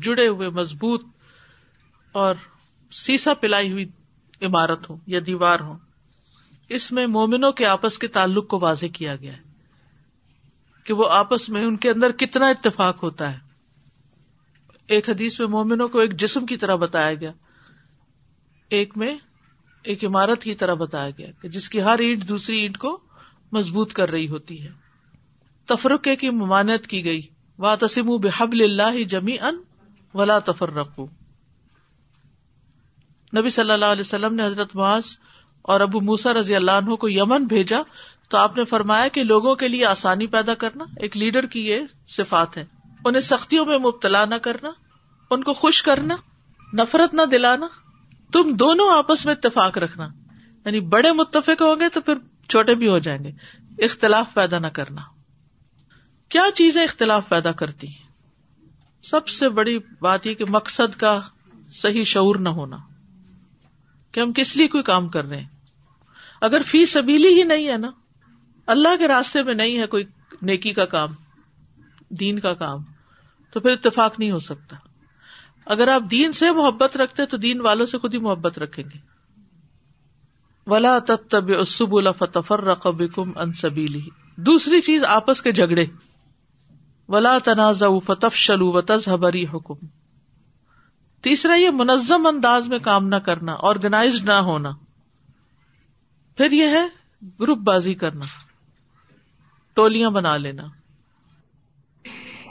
جڑے 0.02 0.28
ہوئے 0.28 0.49
مضبوط 0.49 1.04
اور 2.12 2.34
سیسا 2.90 3.34
پلائی 3.34 3.73
ہوئی 3.73 3.84
عمارت 4.42 4.90
ہو 4.90 4.96
یا 5.06 5.20
دیوار 5.26 5.61
ہو 5.61 5.78
اس 6.68 6.92
میں 6.92 7.06
مومنوں 7.06 7.52
کے 7.52 7.66
آپس 7.66 7.99
کے 7.99 8.06
تعلق 8.06 8.49
کو 8.49 8.58
واضح 8.62 8.87
کیا 8.87 9.16
گیا 9.16 9.37
ہے 9.37 9.42
کہ 10.84 10.94
وہ 10.94 11.11
آپس 11.11 11.49
میں 11.49 11.64
ان 11.64 11.76
کے 11.76 11.90
اندر 11.90 12.12
کتنا 12.12 12.46
اتفاق 12.46 13.02
ہوتا 13.02 13.32
ہے۔ 13.32 13.38
ایک 14.87 15.08
حدیث 15.08 15.40
میں 15.40 15.49
مومنوں 15.49 15.88
کو 15.88 15.99
ایک 15.99 16.16
جسم 16.16 16.46
کی 16.46 16.56
طرح 16.56 16.75
بتایا 16.75 17.14
گیا۔ 17.14 17.32
ایک 18.68 18.96
میں 18.96 19.16
ایک 19.82 20.04
عمارت 20.04 20.42
کی 20.42 20.54
طرح 20.54 20.75
بتایا 20.75 21.11
گیا 21.18 21.30
کہ 21.42 21.49
جس 21.49 21.68
کی 21.68 21.82
ہر 21.82 21.99
اینٹ 21.99 22.28
دوسری 22.28 22.56
اینٹ 22.56 22.78
کو 22.78 23.00
مضبوط 23.52 23.92
کر 23.92 24.11
رہی 24.11 24.28
ہوتی 24.28 24.62
ہے۔ 24.62 24.83
تفرقے 25.66 26.16
کی 26.16 26.30
ممانت 26.30 26.87
کی 26.87 27.04
گئی۔ 27.04 27.23
وا 27.59 27.75
تسیم 27.75 28.16
بحب 28.16 28.52
اللہ 28.52 29.02
جمی 29.02 29.38
ان 29.40 29.56
ولا 30.14 30.38
تفر 30.38 30.71
رقو 30.71 31.06
نبی 33.37 33.50
صلی 33.50 33.71
اللہ 33.71 33.85
علیہ 33.85 34.00
وسلم 34.00 34.35
نے 34.35 34.44
حضرت 34.44 34.76
معاذ 34.76 35.04
اور 35.62 35.80
ابو 35.80 36.00
موسا 36.00 36.33
رضی 36.33 36.56
اللہ 36.56 36.71
عنہ 36.71 36.94
کو 36.94 37.09
یمن 37.09 37.47
بھیجا 37.47 37.78
تو 38.28 38.37
آپ 38.37 38.56
نے 38.56 38.64
فرمایا 38.64 39.09
کہ 39.09 39.23
لوگوں 39.23 39.54
کے 39.54 39.68
لیے 39.68 39.87
آسانی 39.87 40.26
پیدا 40.26 40.54
کرنا، 40.54 40.85
ایک 40.97 41.16
لیڈر 41.16 41.47
کی 41.47 41.66
یہ 41.66 41.80
صفات 42.09 42.56
ہے 42.56 42.64
انہیں 43.04 43.21
سختیوں 43.21 43.64
میں 43.64 43.78
مبتلا 43.78 44.25
نہ 44.25 44.35
کرنا، 44.35 44.71
ان 45.30 45.44
کو 45.44 45.52
خوش 45.52 45.83
کرنا، 45.83 46.16
نفرت 46.75 47.14
نہ 47.14 47.23
دلانا، 47.23 47.66
تم 48.33 48.56
دونوں 48.56 48.99
آپس 48.99 49.26
میں 49.26 49.35
اتفاق 49.35 49.78
رکھنا۔ 49.78 50.09
یعنی 50.64 50.80
بڑے 50.80 51.12
متفق 51.12 51.62
ہوں 51.62 51.80
گے 51.80 51.88
تو 51.88 52.00
پھر 52.00 52.14
چھوٹے 52.49 52.75
بھی 52.75 52.88
ہو 52.88 52.99
جائیں 52.99 53.25
گے۔ 53.25 53.30
اختلاف 53.85 54.35
پیدا 54.35 54.59
نہ 54.59 54.66
کرنا۔ 54.66 55.13
کیا 56.34 56.50
چیزیں 56.54 56.84
اختلاف 56.84 57.28
پیدا 57.28 57.52
کرتی 57.52 57.86
ہیں؟ 57.86 58.08
سب 59.02 59.28
سے 59.28 59.48
بڑی 59.48 59.78
بات 60.00 60.26
یہ 60.26 60.34
کہ 60.34 60.44
مقصد 60.48 60.96
کا 60.96 61.20
صحیح 61.70 62.04
شعور 62.04 62.36
نہ 62.36 62.48
ہونا 62.48 62.76
کہ 64.12 64.20
ہم 64.20 64.32
کس 64.32 64.56
لیے 64.56 64.68
کوئی 64.68 64.84
کام 64.84 65.08
کر 65.08 65.24
رہے 65.24 65.40
ہیں؟ 65.40 65.48
اگر 66.40 66.62
فی 66.62 66.86
سبیلی 66.86 67.28
ہی 67.28 67.42
نہیں 67.42 67.68
ہے 67.68 67.76
نا، 67.76 67.90
اللہ 68.66 68.96
کے 68.98 69.08
راستے 69.08 69.42
میں 69.42 69.54
نہیں 69.54 69.78
ہے 69.78 69.86
کوئی 69.86 70.04
نیکی 70.42 70.72
کا 70.72 70.84
کام، 70.84 71.08
دین 72.10 72.38
کا 72.38 72.54
کام، 72.54 72.82
تو 73.52 73.60
پھر 73.60 73.70
اتفاق 73.70 74.18
نہیں 74.18 74.30
ہو 74.30 74.38
سکتا۔ 74.38 74.76
اگر 75.66 75.88
آپ 75.88 76.02
دین 76.10 76.32
سے 76.32 76.50
محبت 76.50 76.96
رکھتے 76.96 77.26
تو 77.26 77.36
دین 77.36 77.60
والوں 77.60 77.86
سے 77.86 77.98
خود 77.98 78.14
ہی 78.14 78.18
محبت 78.18 78.58
رکھیں 78.58 78.84
گے۔ 78.94 78.98
ولا 80.66 80.98
تب 80.98 81.50
اسب 81.58 81.96
الفتفر 81.96 82.64
رقب 82.64 83.14
کم 83.14 83.38
انصبیلی 83.38 84.08
دوسری 84.36 84.80
چیز 84.80 85.04
آپس 85.04 85.42
کے 85.42 85.52
جھگڑے۔ 85.52 85.86
ولا 87.08 87.38
تنازع 87.38 87.87
فتف 88.06 88.34
شلو 88.34 88.73
و 88.73 88.80
تزہبری 88.80 89.44
حکم 89.54 89.87
تیسرا، 91.23 91.54
یہ 91.54 91.70
منظم 91.70 92.26
انداز 92.26 92.68
میں 92.68 92.78
کام 92.78 93.08
نہ 93.08 93.16
کرنا 93.16 93.56
آرگنائز 93.61 94.23
نہ 94.23 94.32
ہونا۔ 94.32 94.70
پھر 96.37 96.50
یہ 96.50 96.64
ہے، 96.64 96.87
گروپ 97.40 97.58
بازی 97.58 97.94
کرنا۔ 97.94 98.25
ٹولیاں 99.75 100.11
بنا 100.11 100.37
لینا۔ 100.37 100.62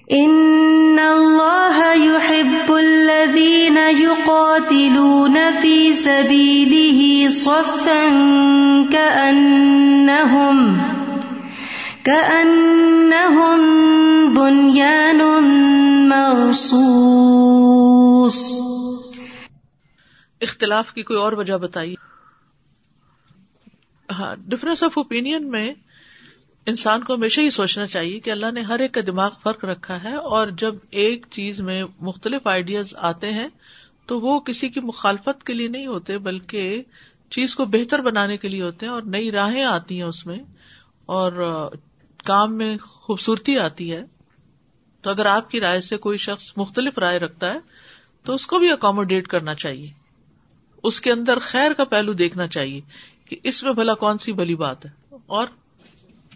ان 0.07 0.98
اللہ 1.01 1.93
يحب 1.95 2.74
الذین 2.74 3.77
يقاتلون 4.00 5.38
فی 5.62 5.95
سبیلہ 5.95 7.29
صفا 7.29 8.10
کأنہم۔ 8.91 10.77
کأنہم 12.05 13.62
بنیان 14.36 15.22
مرصوص. 16.10 18.36
اختلاف 20.41 20.93
کی 20.93 21.03
کوئی 21.03 21.19
اور 21.19 21.33
وجہ 21.33 21.53
بتائیے؟ 21.53 21.95
ہاں 24.12 24.36
ڈفرینس 24.36 24.83
آف 24.83 24.98
اوپین 24.98 25.51
میں 25.51 25.74
انسان 26.65 27.01
کو 27.01 27.13
ہمیشہ 27.13 27.41
ہی 27.41 27.50
سوچنا 27.50 27.88
چاہیے 27.88 28.19
کہ 28.19 28.29
اللہ 28.29 28.51
نے 28.51 28.62
ہر 28.62 28.79
ایک 28.79 28.93
کا 28.93 29.01
دماغ 29.07 29.29
فرق 29.43 29.65
رکھا 29.65 30.03
ہے 30.03 30.15
اور 30.15 30.48
جب 30.48 30.75
ایک 30.89 31.25
چیز 31.31 31.60
میں 31.60 31.83
مختلف 32.01 32.48
آئیڈیاز 32.48 32.93
آتے 32.98 33.33
ہیں 33.33 33.48
تو 34.05 34.19
وہ 34.19 34.39
کسی 34.39 34.69
کی 34.69 34.79
مخالفت 34.79 35.43
کے 35.43 35.53
لیے 35.53 35.67
نہیں 35.67 35.88
ہوتے، 35.88 36.17
بلکہ 36.17 36.83
چیز 37.29 37.55
کو 37.55 37.65
بہتر 37.65 38.01
بنانے 38.01 38.38
کے 38.38 38.48
لیے 38.48 38.62
ہوتے 38.62 38.86
ہیں 38.86 38.93
اور 38.93 39.01
نئی 39.01 39.31
راہیں 39.31 39.63
آتی 39.63 39.95
ہیں 39.95 40.03
اس 40.03 40.25
میں 40.25 40.39
اور 41.05 41.31
کام 42.23 42.57
میں 42.57 42.77
خوبصورتی 42.83 43.59
آتی 43.59 43.91
ہے، 43.91 44.03
تو 45.01 45.09
اگر 45.09 45.25
آپ 45.25 45.49
کی 45.49 45.59
رائے 45.59 45.81
سے 45.81 45.97
کوئی 45.97 46.17
شخص 46.17 46.53
مختلف 46.57 46.97
رائے 46.97 47.19
رکھتا 47.19 47.53
ہے، 47.53 47.59
تو 48.23 48.33
اس 48.33 48.47
کو 48.47 48.59
بھی 48.59 48.71
اکوموڈیٹ 48.71 49.27
کرنا 49.27 49.55
چاہیے۔ 49.55 49.87
اس 50.83 51.01
کے 51.01 51.11
اندر 51.11 51.39
خیر 51.39 51.73
کا 51.73 51.83
پہلو 51.83 52.13
دیکھنا 52.13 52.47
چاہیے 52.47 52.81
کہ 53.25 53.35
اس 53.43 53.63
میں 53.63 53.73
بھلا 53.73 53.93
کون 53.93 54.17
سی 54.17 54.31
بلی 54.31 54.55
بات 54.55 54.85
ہے۔ 54.85 55.15
اور 55.25 55.45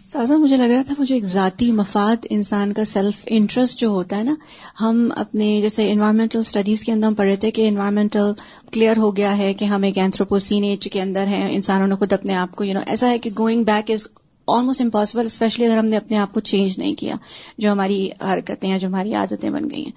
سازا، 0.02 0.34
مجھے 0.36 0.56
لگ 0.56 0.62
رہا 0.62 0.82
تھا 0.86 0.94
وہ 0.98 1.04
جو 1.04 1.14
ایک 1.14 1.24
ذاتی 1.24 1.72
مفاد 1.72 2.26
انسان 2.30 2.72
کا 2.72 2.84
سیلف 2.84 3.24
انٹرسٹ 3.26 3.78
جو 3.78 3.88
ہوتا 3.88 4.16
ہے 4.16 4.22
نا، 4.22 4.34
ہم 4.80 5.12
اپنے 5.16 5.60
جیسے 5.60 5.92
انوائرمنٹل 5.92 6.38
اسٹڈیز 6.38 6.84
کے 6.84 6.92
اندر 6.92 7.06
ہم 7.06 7.14
پڑھے 7.14 7.36
تھے 7.36 7.50
کہ 7.50 7.68
انوائرمنٹل 7.68 8.32
کلیئر 8.72 8.96
ہو 8.96 9.16
گیا 9.16 9.38
ہے 9.38 9.54
کہ 9.54 9.64
ہم 9.64 9.82
ایک 9.82 9.98
اینتھروپوسین 9.98 10.64
ایج 10.64 10.88
کے 10.92 11.02
اندر 11.02 11.26
ہیں، 11.26 11.54
انسانوں 11.54 11.86
نے 11.86 11.94
خود 11.94 12.12
اپنے 12.12 12.34
آپ 12.34 12.56
کو 12.56 12.64
یو 12.64 12.74
نو 12.74 12.80
ایسا 12.86 13.08
ہے 13.08 13.18
کہ 13.18 13.30
going 13.38 13.64
back 13.64 13.90
is 13.90 14.06
almost 14.48 14.80
impossible 14.80 15.24
especially 15.24 15.66
اگر 15.66 15.78
ہم 15.78 15.86
نے 15.86 15.96
اپنے 15.96 16.16
آپ 16.16 16.32
کو 16.32 16.40
چینج 16.40 16.78
نہیں 16.78 16.94
کیا، 16.94 17.14
جو 17.58 17.72
ہماری 17.72 18.10
حرکتیں 18.20 18.68
ہیں، 18.68 18.78
جو 18.78 18.88
ہماری 18.88 19.14
عادتیں 19.14 19.50
بن 19.50 19.70
گئی 19.70 19.84
ہیں۔ 19.84 19.92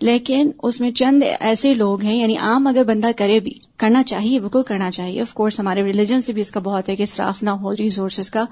لیکن 0.00 0.50
اس 0.62 0.80
میں 0.80 0.90
چند 0.90 1.22
ایسے 1.40 1.74
لوگ 1.74 2.02
ہیں 2.02 2.16
یعنی 2.16 2.36
عام 2.36 2.66
اگر 2.66 2.84
بندہ 2.84 3.10
کرے 3.16 3.40
بھی 3.40 3.52
کرنا 3.78 4.02
چاہیے، 4.02 4.40
بالکل 4.40 4.62
کرنا 4.62 4.90
چاہیے۔ 4.90 5.20
آف 5.20 5.34
کورس 5.34 5.60
ہمارے 5.60 5.82
ریلیجن 5.82 6.20
سے 6.20 6.32
بھی 6.32 6.40
اس 6.40 6.50
کا 6.50 6.60
بہت 6.60 6.88
ہے 6.88 6.96
کہ 6.96 7.04
صراف 7.04 7.42
نہ 7.42 7.50
ہو 7.50 7.74
جی، 7.74 7.84
ریسورسز 7.84 8.30
کا۔ 8.30 8.44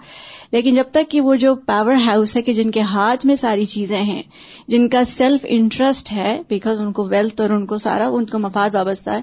لیکن 0.52 0.74
جب 0.74 0.84
تک 0.92 1.10
کہ 1.10 1.20
وہ 1.20 1.34
جو 1.34 1.54
پاور 1.54 1.92
ہاؤس 1.92 2.36
ہے 2.36 2.42
کہ 2.42 2.52
جن 2.52 2.70
کے 2.70 2.80
ہاتھ 2.80 3.26
میں 3.26 3.36
ساری 3.36 3.64
چیزیں 3.64 4.02
ہیں، 4.02 4.22
جن 4.68 4.88
کا 4.88 5.04
سیلف 5.04 5.46
انٹرسٹ 5.48 6.12
ہے 6.12 6.38
بیکاز 6.48 6.80
ان 6.80 6.92
کو 6.92 7.04
ویلتھ 7.04 7.40
اور 7.40 7.50
ان 7.50 7.66
کو 7.66 7.78
سارا، 7.78 8.08
ان 8.08 8.26
کو 8.26 8.38
مفاد 8.38 8.74
وابستہ 8.74 9.10
ہے، 9.10 9.20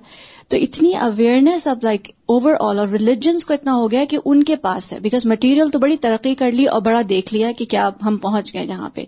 تو 0.47 0.57
اتنی 0.57 0.95
اویئرنیس 0.95 1.67
اب 1.67 1.79
لائک 1.83 2.07
اوور 2.25 2.53
آل 2.59 2.79
اور 2.79 2.87
ریلیجنس 2.87 3.45
کو 3.45 3.53
اتنا 3.53 3.75
ہو 3.75 3.91
گیا 3.91 4.05
کہ 4.09 4.17
ان 4.25 4.43
کے 4.43 4.55
پاس 4.55 4.93
ہے۔ 4.93 4.99
بیکاز 4.99 5.25
مٹیریل 5.25 5.69
تو 5.69 5.79
بڑی 5.79 5.97
ترقی 5.97 6.35
کر 6.35 6.51
لی 6.51 6.65
اور 6.65 6.81
بڑا 6.81 7.01
دیکھ 7.09 7.33
لیا 7.33 7.51
کہ 7.57 7.65
کیا 7.65 7.89
ہم 8.05 8.17
پہنچ 8.17 8.53
گئے 8.53 8.67
جہاں 8.67 8.89
پہ۔ 8.89 9.05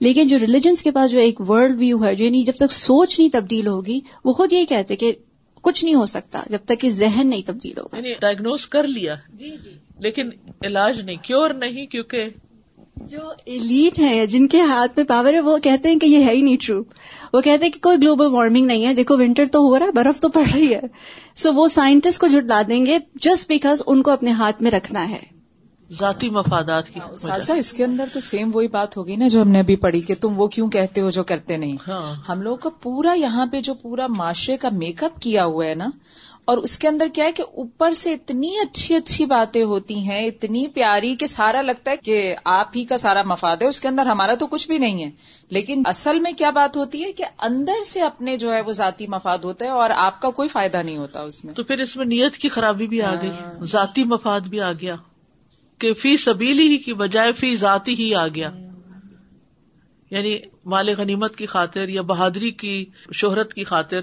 لیکن 0.00 0.26
جو 0.26 0.38
ریلیجنس 0.38 0.82
کے 0.82 0.90
پاس 0.90 1.10
جو 1.10 1.18
ایک 1.18 1.50
ورلڈ 1.50 1.78
ویو 1.78 2.04
ہے، 2.04 2.14
جو 2.14 2.24
یعنی 2.24 2.42
جب 2.42 2.52
تک 2.56 2.72
سوچ 2.72 3.18
نہیں 3.18 3.28
تبدیل 3.32 3.66
ہوگی، 3.66 4.00
وہ 4.24 4.32
خود 4.32 4.52
یہی 4.52 4.64
کہتے 4.64 4.96
کہ 4.96 5.12
کچھ 5.62 5.84
نہیں 5.84 5.94
ہو 5.94 6.06
سکتا 6.06 6.42
جب 6.50 6.58
تک 6.64 6.80
کہ 6.80 6.90
ذہن 6.90 7.30
نہیں 7.30 7.42
تبدیل 7.46 7.78
ہوگا۔ 7.78 8.00
ڈائگنوز 8.20 8.66
کر 8.66 8.86
لیا۔ 8.86 9.14
جی 9.34 9.50
جی۔ 9.64 9.74
لیکن 9.98 10.30
علاج 10.62 11.00
نہیں 11.00 11.16
کیور 11.16 11.50
نہیں 11.50 11.86
کیونکہ 11.86 12.24
جو 12.96 13.18
ایلیٹ 13.44 13.98
ہے 13.98 14.26
جن 14.26 14.48
کے 14.48 14.60
ہاتھ 14.60 14.92
میں 14.96 15.04
پاور 15.04 15.34
ہے 15.34 15.40
وہ 15.40 15.58
کہتے 15.58 15.90
ہیں 15.90 15.98
کہ 15.98 16.06
یہ 16.06 16.24
ہے 16.24 16.32
ہی 16.32 16.40
نہیں 16.40 16.56
ٹرو 16.66 16.82
وہ 17.32 17.40
کہتے 17.40 17.64
ہیں 17.64 17.72
کہ 17.72 17.80
کوئی 17.80 17.98
گلوبل 17.98 18.26
وارمنگ 18.26 18.66
نہیں 18.66 18.86
ہے۔ 18.86 18.94
دیکھو 18.94 19.16
ونٹر 19.16 19.44
تو 19.46 19.60
ہو 19.60 19.78
رہا 19.78 19.86
ہے 19.86 19.92
برف 19.92 20.20
تو 20.20 20.28
پڑ 20.28 20.42
رہی 20.54 20.74
ہے۔ 20.74 20.80
سو 21.34 21.52
وہ 21.54 21.68
سائنٹسٹ 21.68 22.20
کو 22.20 22.26
جٹلا 22.26 22.62
دیں 22.68 22.86
گے 22.86 22.98
جسٹ 23.14 23.48
بیکاز 23.48 23.82
ان 23.86 24.02
کو 24.02 24.10
اپنے 24.10 24.30
ہاتھ 24.30 24.62
میں 24.62 24.70
رکھنا 24.70 25.10
ہے۔ 25.10 25.37
ذاتی 25.92 26.30
مفادات 26.30 26.88
کی 26.88 27.00
سالسا 27.16 27.54
اس 27.54 27.72
کے 27.72 27.84
اندر 27.84 28.04
تو 28.12 28.20
سیم 28.20 28.50
وہی 28.54 28.68
بات 28.68 28.96
ہوگی 28.96 29.16
نا 29.16 29.28
جو 29.28 29.42
ہم 29.42 29.48
نے 29.48 29.58
ابھی 29.58 29.76
پڑھی 29.76 30.00
کہ 30.00 30.14
تم 30.20 30.40
وہ 30.40 30.46
کیوں 30.48 30.70
کہتے 30.70 31.00
ہو 31.00 31.10
جو 31.10 31.24
کرتے 31.24 31.56
نہیں۔ 31.56 31.76
ہاں۔ 31.88 32.14
ہم 32.28 32.42
لوگ 32.42 32.56
کا 32.56 32.68
پورا 32.82 33.12
یہاں 33.12 33.46
پہ 33.46 33.60
جو 33.60 33.74
پورا 33.74 34.06
معاشرے 34.06 34.56
کا 34.56 34.68
میک 34.72 35.04
اپ 35.04 35.20
کیا 35.20 35.44
ہوا 35.44 35.64
ہے 35.66 35.74
نا 35.74 35.90
اور 36.44 36.58
اس 36.58 36.78
کے 36.78 36.88
اندر 36.88 37.06
کیا 37.14 37.24
ہے 37.24 37.32
کہ 37.32 37.42
اوپر 37.42 37.92
سے 37.92 38.12
اتنی 38.12 38.58
اچھی 38.58 38.94
اچھی 38.94 39.24
باتیں 39.26 39.62
ہوتی 39.62 39.94
ہیں 39.94 40.26
اتنی 40.26 40.66
پیاری 40.66 41.16
کہ 41.16 41.26
سارا 41.26 41.62
لگتا 41.62 41.90
ہے 41.90 41.96
کہ 41.96 42.34
آپ 42.44 42.68
ہی 42.76 42.84
کا 42.84 42.96
سارا 42.96 43.22
مفاد 43.22 43.56
ہے 43.62 43.66
اس 43.66 43.80
کے 43.80 43.88
اندر 43.88 44.06
ہمارا 44.06 44.34
تو 44.34 44.46
کچھ 44.46 44.66
بھی 44.66 44.78
نہیں 44.78 45.04
ہے۔ 45.04 45.10
لیکن 45.50 45.82
اصل 45.86 46.20
میں 46.20 46.32
کیا 46.32 46.50
بات 46.50 46.76
ہوتی 46.76 47.04
ہے 47.04 47.12
کہ 47.12 47.24
اندر 47.38 47.82
سے 47.86 48.00
اپنے 48.02 48.36
جو 48.36 48.54
ہے 48.54 48.60
وہ 48.60 48.72
ذاتی 48.72 49.06
مفاد 49.06 49.38
ہوتا 49.38 49.64
ہے 49.64 49.70
اور 49.70 49.90
آپ 49.94 50.22
کا 50.22 50.30
کوئی 50.30 50.48
فائدہ 50.48 50.82
نہیں 50.82 50.98
ہوتا 50.98 51.22
اس 51.22 51.44
میں۔ 51.44 51.54
تو 51.54 51.64
پھر 51.64 51.78
اس 51.78 51.96
میں 51.96 52.06
نیت 52.06 52.36
کی 52.36 52.48
خرابی 52.48 52.86
بھی 52.86 53.02
آ 53.02 53.14
گئی 53.22 53.30
ہاں۔ 53.30 53.64
ذاتی 53.64 54.04
مفاد 54.04 54.40
بھی 54.40 54.60
آ 54.60 54.72
گیا۔ 54.72 54.96
کہ 55.78 55.94
فی 55.94 56.16
سبیلی 56.16 56.68
ہی 56.68 56.78
کی 56.78 56.94
بجائے 56.94 57.32
فی 57.32 57.56
ذاتی 57.56 57.94
ہی 57.94 58.14
آ 58.14 58.28
گیا۔ 58.28 58.50
یعنی 60.10 60.38
مال 60.64 60.88
غنیمت 60.98 61.36
کی 61.36 61.46
خاطر 61.46 61.88
یا 61.88 62.02
بہادری 62.02 62.50
کی 62.50 62.84
شہرت 63.12 63.54
کی 63.54 63.64
خاطر۔ 63.64 64.00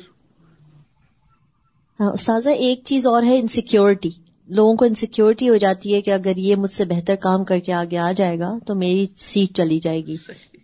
ہاں 2.00 2.12
استاذہ 2.12 2.50
ایک 2.50 2.82
چیز 2.86 3.08
اور 3.08 3.24
ہے 3.24 3.40
انسیکیورٹی 3.40 4.10
لوگوں 4.48 4.76
کو 4.76 4.86
انسیکیورٹی 4.86 5.50
ہو 5.50 5.58
جاتی 5.58 5.94
ہے 5.94 6.02
کہ 6.02 6.12
اگر 6.12 6.38
یہ 6.38 6.56
مجھ 6.56 6.72
سے 6.72 6.86
بہتر 6.86 7.16
کام 7.16 7.44
کر 7.44 7.60
کے 7.60 7.74
آگے 7.74 7.98
آ 7.98 8.12
جائے 8.12 8.40
گا 8.40 8.58
تو 8.66 8.76
میری 8.76 9.06
سیٹ 9.18 9.58
چلی 9.58 9.80
جائے 9.80 10.06
گی۔ 10.06 10.16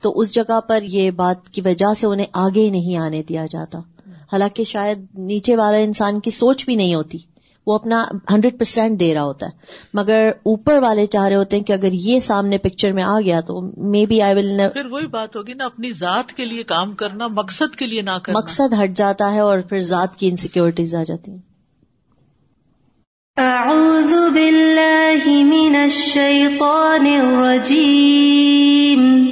تو 0.01 0.19
اس 0.19 0.33
جگہ 0.33 0.59
پر 0.67 0.83
یہ 0.83 1.11
بات 1.11 1.49
کی 1.49 1.61
وجہ 1.61 1.93
سے 1.93 2.07
انہیں 2.07 2.27
آگے 2.33 2.61
ہی 2.61 2.69
نہیں 2.69 2.97
آنے 2.97 3.23
دیا 3.23 3.45
جاتا۔ 3.45 3.79
حالانکہ 4.07 4.63
شاید 4.63 5.05
نیچے 5.13 5.55
والا 5.55 5.77
انسان 5.77 6.19
کی 6.19 6.31
سوچ 6.31 6.65
بھی 6.65 6.75
نہیں 6.75 6.95
ہوتی۔ 6.95 7.17
وہ 7.67 7.75
اپنا 7.75 8.05
ہنڈریڈ 8.31 8.57
پرسینٹ 8.57 8.99
دے 8.99 9.13
رہا 9.13 9.23
ہوتا 9.23 9.45
ہے۔ 9.45 9.51
مگر 9.93 10.31
اوپر 10.43 10.77
والے 10.77 11.05
چاہ 11.05 11.27
رہے 11.27 11.35
ہوتے 11.35 11.57
ہیں 11.57 11.63
کہ 11.63 11.73
اگر 11.73 11.89
یہ 11.91 12.19
سامنے 12.19 12.57
پکچر 12.57 12.91
میں 12.91 13.03
آ 13.03 13.19
گیا 13.19 13.41
تو 13.41 13.89
مے 13.89 14.05
بی 14.05 14.21
آئی 14.21 14.35
ول 14.35 14.61
پھر 14.73 14.85
وہی 14.85 15.07
بات 15.07 15.35
ہوگی 15.35 15.53
نا 15.53 15.65
اپنی 15.65 15.91
ذات 15.91 16.33
کے 16.33 16.45
لیے 16.45 16.63
کام 16.63 16.91
کرنا 16.91 17.27
مقصد 17.27 17.75
کے 17.75 17.85
لیے 17.85 18.01
نہ 18.01 18.09
کرنا۔ 18.23 18.39
مقصد 18.39 18.73
ہٹ 18.83 18.97
جاتا 18.97 19.33
ہے 19.33 19.39
اور 19.39 19.59
پھر 19.59 19.79
ذات 19.79 20.15
کی 20.15 20.27
انسیکیورٹیز 20.27 20.95
آ 20.95 21.03
جاتی 21.03 21.31
ہیں۔ 21.31 21.39
أعوذ 23.37 24.33
بالله 24.33 25.43
من 25.43 25.75
الشيطان 25.75 27.07
الرجيم 27.21 29.29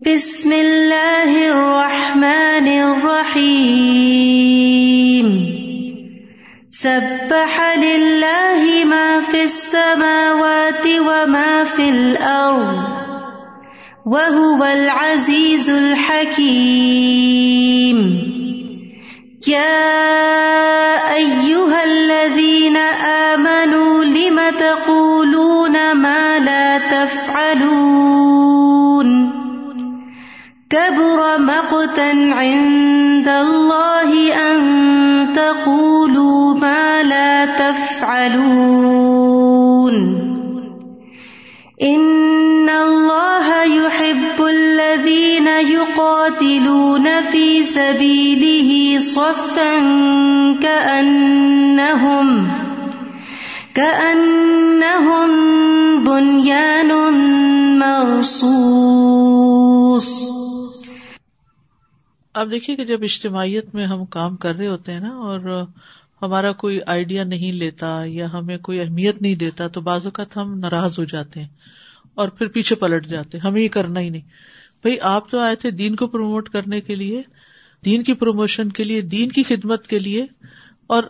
بسم 0.00 0.52
الله 0.52 1.50
الرحمن 1.50 2.68
الرحيم 2.68 5.65
سبح 6.76 7.76
لله 7.76 8.84
ما 8.84 9.20
في 9.20 9.44
السماوات 9.44 10.84
وما 11.00 11.64
في 11.64 11.88
الأرض 11.88 12.82
وهو 14.06 14.64
العزيز 14.64 15.70
الحكيم 15.70 16.36
يا 19.48 19.96
أيها 21.16 21.84
الذين 21.84 22.76
آمنوا 23.32 24.04
لم 24.04 24.40
تقولون 24.60 25.92
ما 25.92 26.38
لا 26.38 26.78
تفعلون 26.78 28.36
كبر 30.70 31.38
مقتا 31.38 32.10
عند 32.32 33.28
الله 33.28 34.34
أن 34.50 34.58
تقولوا 35.36 36.35
تفعلون. 37.70 39.06
إن 41.82 42.68
الله 42.68 43.62
يحب 43.62 44.44
الذين 44.44 45.48
يقاتلون 45.72 47.04
في 47.30 47.64
سبيله 47.64 49.00
صفا 49.00 49.78
كأنهم 50.62 52.48
كأنهم 53.74 55.28
بنيان 56.04 56.92
مرصوص. 57.78 58.76
اب 62.34 62.50
دیکھیے 62.50 62.76
کہ 62.76 62.84
جب 62.84 62.98
اجتماعیت 63.02 63.74
میں 63.74 63.86
ہم 63.86 64.04
کام 64.04 64.36
کر 64.36 64.56
رہے 64.56 64.66
ہوتے 64.66 64.92
ہیں 64.92 65.00
نا 65.00 65.08
اور 65.08 65.64
ہمارا 66.22 66.52
کوئی 66.52 66.80
آئیڈیا 66.86 67.24
نہیں 67.24 67.52
لیتا 67.52 68.02
یا 68.04 68.32
ہمیں 68.32 68.58
کوئی 68.58 68.80
اہمیت 68.80 69.22
نہیں 69.22 69.34
دیتا 69.34 69.68
تو 69.68 69.80
بعض 69.80 70.04
اوقات 70.04 70.36
ہم 70.36 70.58
ناراض 70.58 70.98
ہو 70.98 71.04
جاتے 71.04 71.40
ہیں 71.40 71.48
اور 72.14 72.28
پھر 72.28 72.46
پیچھے 72.46 72.76
پلٹ 72.76 73.06
جاتے 73.06 73.38
ہمیں 73.38 73.62
یہ 73.62 73.68
کرنا 73.68 74.00
ہی 74.00 74.08
نہیں۔ 74.08 74.22
بھائی، 74.82 74.96
آپ 75.00 75.30
تو 75.30 75.38
آئے 75.38 75.56
تھے 75.56 75.70
دین 75.70 75.96
کو 75.96 76.06
پروموٹ 76.06 76.48
کرنے 76.48 76.80
کے 76.80 76.94
لیے، 76.94 77.22
دین 77.84 78.02
کی 78.02 78.14
پروموشن 78.14 78.68
کے 78.68 78.84
لیے، 78.84 79.00
دین 79.00 79.32
کی 79.32 79.42
خدمت 79.42 79.86
کے 79.86 79.98
لیے، 79.98 80.26
اور 80.86 81.02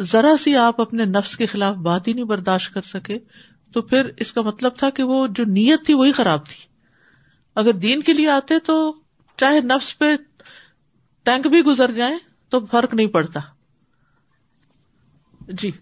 ذرا 0.00 0.36
سی 0.40 0.56
آپ 0.56 0.80
اپنے 0.80 1.04
نفس 1.04 1.36
کے 1.36 1.46
خلاف 1.46 1.76
بات 1.76 2.08
ہی 2.08 2.12
نہیں 2.12 2.24
برداشت 2.24 2.74
کر 2.74 2.82
سکے۔ 2.82 3.18
تو 3.72 3.82
پھر 3.82 4.10
اس 4.16 4.32
کا 4.32 4.42
مطلب 4.42 4.76
تھا 4.76 4.90
کہ 4.90 5.02
وہ 5.02 5.26
جو 5.26 5.44
نیت 5.44 5.86
تھی 5.86 5.94
وہی 5.94 6.12
خراب 6.12 6.46
تھی۔ 6.46 6.64
اگر 7.54 7.72
دین 7.72 8.02
کے 8.02 8.12
لیے 8.12 8.30
آتے 8.30 8.58
تو 8.58 8.94
چاہے 9.36 9.60
نفس 9.60 9.98
پہ 9.98 10.04
ٹینک 11.22 11.46
بھی 11.46 11.60
گزر 11.60 11.90
جائے 11.90 12.14
تو 12.48 12.66
فرق 12.66 12.94
نہیں 12.94 13.06
پڑتا۔ 13.06 13.40
جی۔ 15.48 15.74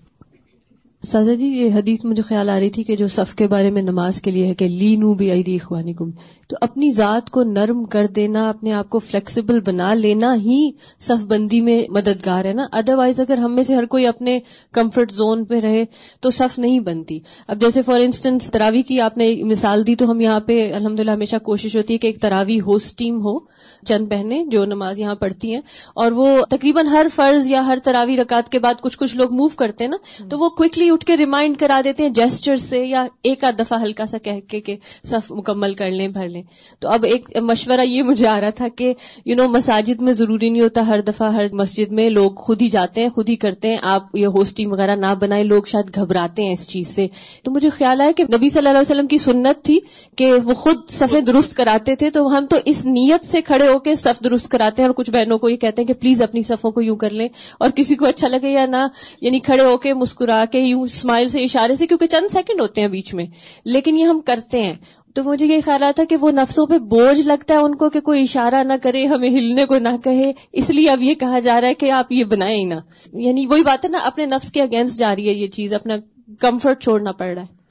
سازا 1.04 1.34
جی 1.34 1.46
یہ 1.46 1.74
حدیث 1.74 2.04
مجھے 2.04 2.22
خیال 2.22 2.48
آ 2.50 2.58
رہی 2.60 2.70
تھی 2.70 2.82
کہ 2.84 2.96
جو 2.96 3.06
صف 3.08 3.34
کے 3.34 3.46
بارے 3.46 3.70
میں 3.70 3.82
نماز 3.82 4.20
کے 4.22 4.30
لیے 4.30 4.46
ہے 4.46 4.54
کہ 4.54 4.68
لینو 4.68 5.12
بھی 5.14 5.30
عیدی 5.32 5.54
اخوانی 5.54 5.92
گم 6.00 6.10
تو 6.48 6.56
اپنی 6.60 6.90
ذات 6.90 7.30
کو 7.30 7.42
نرم 7.42 7.84
کر 7.84 8.06
دینا، 8.06 8.48
اپنے 8.48 8.72
آپ 8.72 8.88
کو 8.90 8.98
فلیکسیبل 8.98 9.60
بنا 9.60 9.92
لینا 9.94 10.34
ہی 10.36 10.70
صف 10.98 11.24
بندی 11.24 11.60
میں 11.60 11.82
مددگار 11.90 12.44
ہے 12.44 12.52
نا؟ 12.52 12.66
ادر 12.72 12.94
وائز 12.94 13.20
اگر 13.20 13.38
ہم 13.38 13.54
میں 13.54 13.62
سے 13.62 13.74
ہر 13.74 13.86
کوئی 13.86 14.06
اپنے 14.06 14.38
کمفرٹ 14.72 15.12
زون 15.12 15.44
پہ 15.44 15.60
رہے 15.60 15.84
تو 16.20 16.30
صف 16.30 16.58
نہیں 16.58 16.80
بنتی۔ 16.80 17.18
اب 17.48 17.60
جیسے 17.60 17.82
فار 17.82 18.00
انسٹنس 18.00 18.50
تراوی 18.50 18.82
کی 18.82 19.00
آپ 19.00 19.18
نے 19.18 19.32
مثال 19.44 19.86
دی 19.86 19.94
تو 19.94 20.10
ہم 20.10 20.20
یہاں 20.20 20.40
پہ 20.40 20.58
الحمد 20.74 21.00
للہ 21.00 21.10
ہمیشہ 21.10 21.36
کوشش 21.42 21.76
ہوتی 21.76 21.94
ہے 21.94 21.98
کہ 21.98 22.06
ایک 22.06 22.20
تراوی 22.20 22.60
ہوسٹ 22.60 22.96
ٹیم 22.98 23.20
ہو، 23.20 23.38
چند 23.86 24.08
بہنیں 24.08 24.44
جو 24.44 24.64
نماز 24.64 24.98
یہاں 24.98 25.14
پڑھتی 25.14 25.52
ہیں، 25.54 25.60
اور 25.94 26.12
وہ 26.12 26.28
تقریباً 26.50 26.86
ہر 26.86 27.06
فرض 27.14 27.46
یا 27.46 27.66
ہر 27.66 27.78
تراوی 27.84 28.16
رکعت 28.16 28.48
کے 28.48 28.58
بعد 28.58 28.80
کچھ 28.80 28.98
کچھ 28.98 29.16
لوگ 29.16 29.34
موو 29.34 29.48
کرتے 29.48 29.84
ہیں 29.84 29.90
نا، 29.90 30.28
تو 30.30 30.38
وہ 30.38 30.48
کوکلی 30.50 30.90
اٹھ 30.94 31.04
کے 31.04 31.16
ریمائنڈ 31.16 31.56
کرا 31.58 31.80
دیتے 31.84 32.02
ہیں 32.02 32.10
جیسچر 32.10 32.56
سے 32.56 32.84
یا 32.86 33.06
ایک 33.22 33.44
آدھ 33.44 33.56
دفعہ 33.58 33.82
ہلکا 33.82 34.06
سا 34.06 34.18
کہہ 34.18 34.40
کے 34.48 34.60
کہ 34.60 34.76
صف 35.04 35.30
مکمل 35.30 35.72
کر 35.72 35.90
لیں، 35.90 36.08
بھر 36.08 36.28
لیں۔ 36.28 36.42
تو 36.78 36.88
اب 36.88 37.04
ایک 37.04 37.28
مشورہ 37.42 37.80
یہ 37.80 38.02
مجھے 38.02 38.26
آ 38.26 38.40
رہا 38.40 38.50
تھا 38.50 38.68
کہ 38.68 38.92
یو 39.24 39.36
نو 39.36 39.48
مساجد 39.48 40.02
میں 40.02 40.12
ضروری 40.12 40.48
نہیں 40.48 40.62
ہوتا 40.62 40.86
ہر 40.86 41.00
دفعہ 41.00 41.32
ہر 41.32 41.52
مسجد 41.52 41.92
میں 41.92 42.08
لوگ 42.10 42.30
خود 42.36 42.62
ہی 42.62 42.68
جاتے 42.68 43.02
ہیں، 43.02 43.08
خود 43.08 43.28
ہی 43.28 43.36
کرتے 43.36 43.68
ہیں، 43.68 43.76
آپ 43.82 44.16
یہ 44.16 44.26
ہوسٹنگ 44.26 44.72
وغیرہ 44.72 44.96
نہ 44.96 45.14
بنائیں، 45.20 45.44
لوگ 45.44 45.62
شاید 45.66 45.94
گھبراتے 45.94 46.44
ہیں 46.44 46.52
اس 46.52 46.68
چیز 46.68 46.88
سے۔ 46.88 47.06
تو 47.42 47.50
مجھے 47.50 47.70
خیال 47.70 48.00
آیا 48.00 48.10
کہ 48.16 48.24
نبی 48.36 48.48
صلی 48.48 48.58
اللہ 48.58 48.68
علیہ 48.68 48.80
وسلم 48.80 49.06
کی 49.06 49.18
سنت 49.18 49.64
تھی 49.64 49.78
کہ 50.16 50.32
وہ 50.44 50.54
خود 50.54 50.90
صفے 50.90 51.20
درست 51.20 51.56
کراتے 51.56 51.94
تھے، 51.94 52.10
تو 52.10 52.26
ہم 52.38 52.46
تو 52.46 52.56
اس 52.64 52.84
نیت 52.86 53.24
سے 53.24 53.42
کھڑے 53.42 53.68
ہو 53.68 53.78
کے 53.78 53.94
صف 53.94 54.24
درست 54.24 54.48
کراتے 54.48 54.82
ہیں 54.82 54.88
اور 54.88 54.94
کچھ 54.94 55.10
بہنوں 55.10 55.38
کو 55.38 55.48
یہ 55.48 55.56
کہتے 55.56 55.82
ہیں 55.82 55.86
کہ 55.86 55.94
پلیز 55.94 56.22
اپنی 56.22 56.42
صفوں 56.42 56.70
کو 56.70 56.80
یوں 56.80 56.96
کر 56.96 57.10
لیں 57.10 57.28
اور 57.58 57.70
کسی 57.70 57.94
کو 57.94 58.06
اچھا 58.06 58.28
لگے 58.28 58.50
یا 58.50 58.66
نہ 58.66 58.86
یعنی 59.20 59.38
کھڑے 59.38 59.62
ہو 59.62 59.76
کے 59.76 59.94
مسکرا 59.94 60.44
کے 60.52 60.60
یوں 60.60 60.83
اسمائل 60.84 61.28
سے 61.28 61.44
اشارے 61.44 61.76
سے، 61.76 61.86
کیونکہ 61.86 62.06
چند 62.06 62.32
سیکنڈ 62.32 62.60
ہوتے 62.60 62.80
ہیں 62.80 62.88
بیچ 62.88 63.14
میں۔ 63.14 63.26
لیکن 63.64 63.98
یہ 63.98 64.04
ہم 64.04 64.20
کرتے 64.20 64.62
ہیں۔ 64.62 64.74
تو 65.14 65.24
مجھے 65.24 65.46
یہ 65.46 65.60
خیال 65.64 65.82
آتا 65.82 66.02
کہ 66.08 66.16
وہ 66.16 66.30
نفسوں 66.30 66.66
پہ 66.66 66.78
بوجھ 66.78 67.20
لگتا 67.20 67.54
ہے 67.54 67.58
ان 67.58 67.74
کو 67.74 67.90
کہ 67.90 68.00
کوئی 68.00 68.22
اشارہ 68.22 68.62
نہ 68.62 68.72
کرے، 68.82 69.06
ہمیں 69.06 69.30
ہلنے 69.30 69.64
کو 69.64 69.78
نہ 69.78 69.88
کہے۔ 70.04 70.32
اس 70.52 70.70
لیے 70.70 70.90
اب 70.90 71.02
یہ 71.02 71.14
کہا 71.14 71.38
جا 71.38 71.60
رہا 71.60 71.68
ہے 71.68 71.74
کہ 71.74 71.90
آپ 71.90 72.12
یہ 72.12 72.24
بنائیں 72.24 72.56
ہی 72.56 72.64
نہ۔ 72.64 72.74
یعنی 73.12 73.46
وہی 73.46 73.62
بات 73.62 73.84
ہے 73.84 73.90
نا، 73.90 73.98
اپنے 73.98 74.26
نفس 74.26 74.52
کے 74.52 74.62
اگینسٹ 74.62 74.98
جا 74.98 75.16
رہی 75.16 75.28
ہے 75.28 75.32
یہ 75.32 75.48
چیز، 75.48 75.74
اپنا 75.74 75.94
کمفرٹ 76.38 76.82
چھوڑنا 76.82 77.12
پڑ 77.12 77.26
رہا 77.26 77.42
ہے۔ 77.42 77.64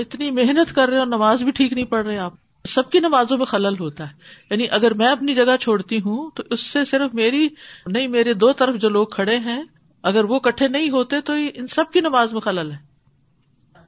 اتنی 0.00 0.30
محنت 0.30 0.74
کر 0.74 0.84
رہے 0.84 0.92
ہیں 0.92 0.98
اور 0.98 1.06
نماز 1.06 1.42
بھی 1.42 1.52
ٹھیک 1.52 1.72
نہیں 1.72 1.84
پڑھ 1.84 2.06
رہے 2.06 2.18
آپ۔ 2.18 2.32
سب 2.68 2.90
کی 2.90 3.00
نمازوں 3.00 3.36
میں 3.36 3.46
خلل 3.46 3.78
ہوتا 3.80 4.04
ہے۔ 4.04 4.12
یعنی 4.50 4.66
اگر 4.70 4.94
میں 4.94 5.08
اپنی 5.08 5.34
جگہ 5.34 5.56
چھوڑتی 5.60 5.96
ہوں 5.96 6.30
تو 6.34 6.42
اس 6.50 6.60
سے 6.60 6.84
صرف 6.84 7.14
میری، 7.14 7.48
نہیں، 7.86 8.08
میرے 8.08 8.34
دو 8.34 8.52
طرف 8.52 8.80
جو 8.80 8.88
لوگ 8.88 9.06
کھڑے 9.06 9.36
ہیں 9.36 9.62
اگر 10.08 10.24
وہ 10.24 10.38
کٹھے 10.38 10.68
نہیں 10.68 10.90
ہوتے 10.90 11.20
تو 11.20 11.32
ان 11.54 11.66
سب 11.66 11.84
کی 11.92 12.00
نماز 12.00 12.32
میں 12.32 12.40
خلل 12.40 12.72
ہے۔ 12.72 12.76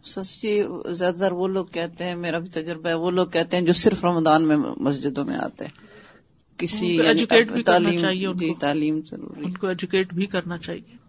سچی 0.05 0.63
زیادہ 0.93 1.15
تر 1.15 1.33
وہ 1.33 1.49
لوگ 1.49 1.67
کہتے 1.67 2.05
ہیں 2.05 2.17
میرا 2.17 2.39
بھی 2.39 2.49
تجربہ 2.49 2.89
ہے 2.89 2.95
وہ 2.95 3.11
لوگ 3.11 3.27
کہتے 3.27 3.57
ہیں 3.57 3.65
جو 3.65 3.73
صرف 3.73 4.05
رمضان 4.05 4.43
میں 4.43 4.57
مسجدوں 4.77 5.25
میں 5.25 5.37
آتے 5.37 5.65
ہیں۔ 5.65 5.91
کسی 6.59 7.01
ایجوکیٹ 7.01 7.41
یعنی 7.41 7.53
بھی 7.53 7.63
تعلیم 7.63 8.01
چاہیے 8.01 8.27
جی 8.35 8.55
تعلیم 8.55 9.01
ضروری۔ 9.11 9.45
ان 9.45 9.53
کو 9.53 9.67
ایجوکیٹ 9.67 10.15
بھی 10.15 10.27
کرنا 10.27 10.59
چاہیے۔ 10.59 11.01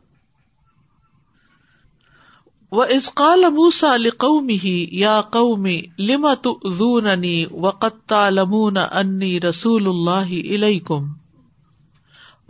وہ 2.72 2.84
ازقال 2.84 3.40
موسا 3.40 3.98
لقومی 3.98 4.58
ہی 4.64 4.88
یا 4.92 5.22
قومی 5.22 5.82
لما 6.00 6.34
تونی 6.34 7.46
وقت 7.52 8.14
لمون 8.30 8.78
انی 8.78 9.42
رسول 9.42 9.88
اللہ 9.88 10.54
علیکم 10.54 11.21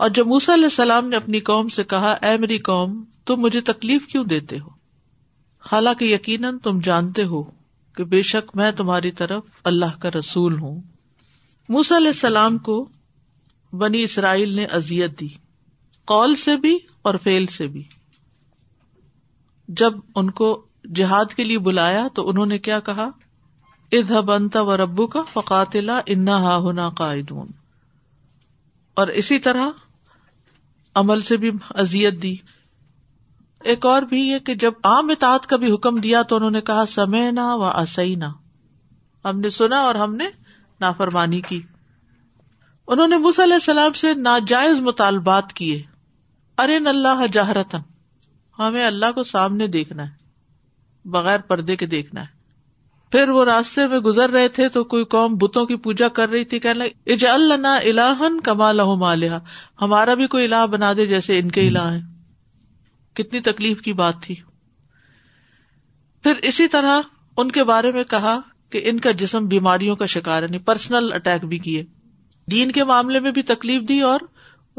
اور 0.02 0.10
جب 0.10 0.26
موسا 0.26 0.54
علیہ 0.54 0.64
السلام 0.64 1.08
نے 1.08 1.16
اپنی 1.16 1.40
قوم 1.40 1.68
سے 1.68 1.84
کہا، 1.84 2.10
اے 2.12 2.36
میری 2.36 2.58
قوم، 2.58 3.04
تم 3.24 3.34
مجھے 3.36 3.60
تکلیف 3.60 4.06
کیوں 4.06 4.24
دیتے 4.24 4.58
ہو؟ 4.58 4.68
حالانکہ 5.72 6.04
یقیناً 6.04 6.58
تم 6.58 6.80
جانتے 6.80 7.24
ہو 7.24 7.42
کہ 7.96 8.04
بے 8.04 8.22
شک 8.22 8.56
میں 8.56 8.72
تمہاری 8.72 9.10
طرف 9.10 9.42
اللہ 9.64 9.98
کا 10.00 10.10
رسول 10.18 10.58
ہوں۔ 10.58 10.80
موس 11.68 11.92
علیہ 11.92 12.06
السلام 12.06 12.58
کو 12.58 12.88
بنی 13.72 14.02
اسرائیل 14.02 14.48
نے 14.56 14.64
ازیت 14.64 15.20
دی، 15.20 15.28
قول 16.04 16.34
سے 16.34 16.56
بھی 16.56 16.78
اور 17.02 17.14
فیل 17.14 17.46
سے 17.46 17.66
بھی۔ 17.66 17.82
جب 19.68 19.92
ان 20.14 20.30
کو 20.30 20.64
جہاد 20.94 21.34
کے 21.34 21.44
لیے 21.44 21.58
بلایا 21.58 22.08
تو 22.14 22.28
انہوں 22.28 22.46
نے 22.46 22.58
کیا 22.58 22.80
کہا؟ 22.80 23.08
ادہ 23.92 24.20
بنتا 24.20 24.60
و 24.60 24.76
ربو 24.76 25.06
کا 25.06 25.22
فقاتلا 25.32 26.00
انا 26.06 26.36
ہا 26.36 26.56
ہونا 26.56 26.90
قائدون۔ 26.90 27.46
اور 28.94 29.06
اسی 29.06 29.38
طرح 29.38 29.66
عمل 30.94 31.20
سے 31.20 31.36
بھی 31.36 31.50
ازیت 31.70 32.22
دی۔ 32.22 32.36
ایک 33.64 33.86
اور 33.86 34.02
بھی 34.02 34.28
یہ 34.28 34.38
کہ 34.38 34.54
جب 34.54 34.72
عام 34.84 35.10
اطاعت 35.10 35.46
کا 35.46 35.56
بھی 35.56 35.74
حکم 35.74 36.00
دیا 36.00 36.22
تو 36.22 36.36
انہوں 36.36 36.50
نے 36.50 36.60
کہا 36.60 36.84
سمے 36.88 37.30
نہ 37.30 37.40
و 37.40 37.64
اصئی 37.64 38.14
نہ 38.14 38.24
ہم 39.24 39.40
نے 39.40 39.50
سنا 39.50 39.76
اور 39.76 39.94
ہم 39.94 40.14
نے 40.14 40.24
نافرمانی 40.80 41.40
کی۔ 41.40 41.60
انہوں 42.88 43.08
نے 43.08 43.16
مس 43.16 43.40
علیہ 43.40 43.54
السلام 43.54 43.92
سے 43.92 44.14
ناجائز 44.14 44.78
مطالبات 44.78 45.52
کیے۔ 45.52 45.82
ارے 46.58 46.76
اللہ 46.76 47.26
جہرتن 47.32 47.78
ہمیں 48.58 48.86
اللہ 48.86 49.12
کو 49.14 49.22
سامنے 49.22 49.66
دیکھنا 49.66 50.02
ہے، 50.02 50.16
بغیر 51.04 51.40
پردے 51.40 51.76
کے 51.76 51.86
دیکھنا 51.86 52.20
ہے۔ 52.20 52.41
پھر 53.12 53.28
وہ 53.28 53.44
راستے 53.44 53.86
میں 53.86 53.98
گزر 53.98 54.30
رہے 54.30 54.48
تھے 54.48 54.68
تو 54.68 54.84
کوئی 54.84 55.04
قوم 55.04 55.36
بتوں 55.36 55.66
کی 55.66 55.76
پوجا 55.76 56.08
کر 56.08 56.28
رہی 56.28 56.44
تھی، 56.44 56.58
کہنے 56.58 57.12
اج 57.12 57.26
اللہ 57.26 57.66
الہن 57.66 58.40
کما 58.40 58.72
لہ 58.72 58.94
مالحا 58.98 59.38
ہمارا 59.82 60.14
بھی 60.14 60.26
کوئی 60.26 60.44
الہ 60.44 60.66
بنا 60.66 60.92
دے 60.92 61.06
جیسے 61.06 61.38
ان 61.38 61.50
کے 61.50 61.68
الہ 61.68 61.78
ہیں۔ 61.78 62.00
کتنی 63.14 63.40
تکلیف 63.40 63.80
کی 63.80 63.92
بات 63.92 64.14
تھی۔ 64.22 64.34
پھر 66.22 66.32
اسی 66.42 66.68
طرح 66.68 67.00
ان 67.36 67.50
کے 67.50 67.64
بارے 67.64 67.92
میں 67.92 68.04
کہا 68.04 68.40
کہ 68.70 68.80
ان 68.84 69.00
کا 69.00 69.10
جسم 69.10 69.46
بیماریوں 69.46 69.96
کا 69.96 70.06
شکار 70.06 70.42
ہے 70.42 70.46
یعنی 70.50 70.58
پرسنل 70.58 71.12
اٹیک 71.12 71.44
بھی 71.44 71.58
کیے۔ 71.58 71.84
دین 72.50 72.72
کے 72.72 72.84
معاملے 72.84 73.20
میں 73.20 73.30
بھی 73.30 73.42
تکلیف 73.42 73.88
دی 73.88 74.00
اور 74.00 74.20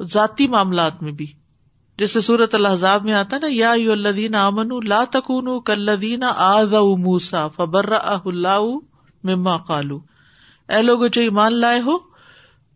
ذاتی 0.04 0.48
معاملات 0.48 1.04
میں 1.04 1.12
بھی۔ 1.12 1.43
جیسے 2.00 2.22
سورت 2.22 2.56
الحضاب 2.56 3.04
میں 3.06 3.14
آتا 3.14 3.38
نا، 3.38 3.48
یا 3.50 3.72
الدین 3.72 4.36
امن 4.36 4.70
لا 4.88 5.04
تکون 5.12 5.50
کلدین 5.62 6.24
آز 6.24 6.74
موسا 7.00 7.48
فبر 7.48 7.92
اللہ 7.92 8.64
مما 9.24 9.58
کالو 9.58 10.00
اے 10.70 10.82
لوگ 10.82 11.06
جو 11.08 11.22
ایمان 11.22 11.54
لائے 11.54 11.80
ہو، 11.80 11.98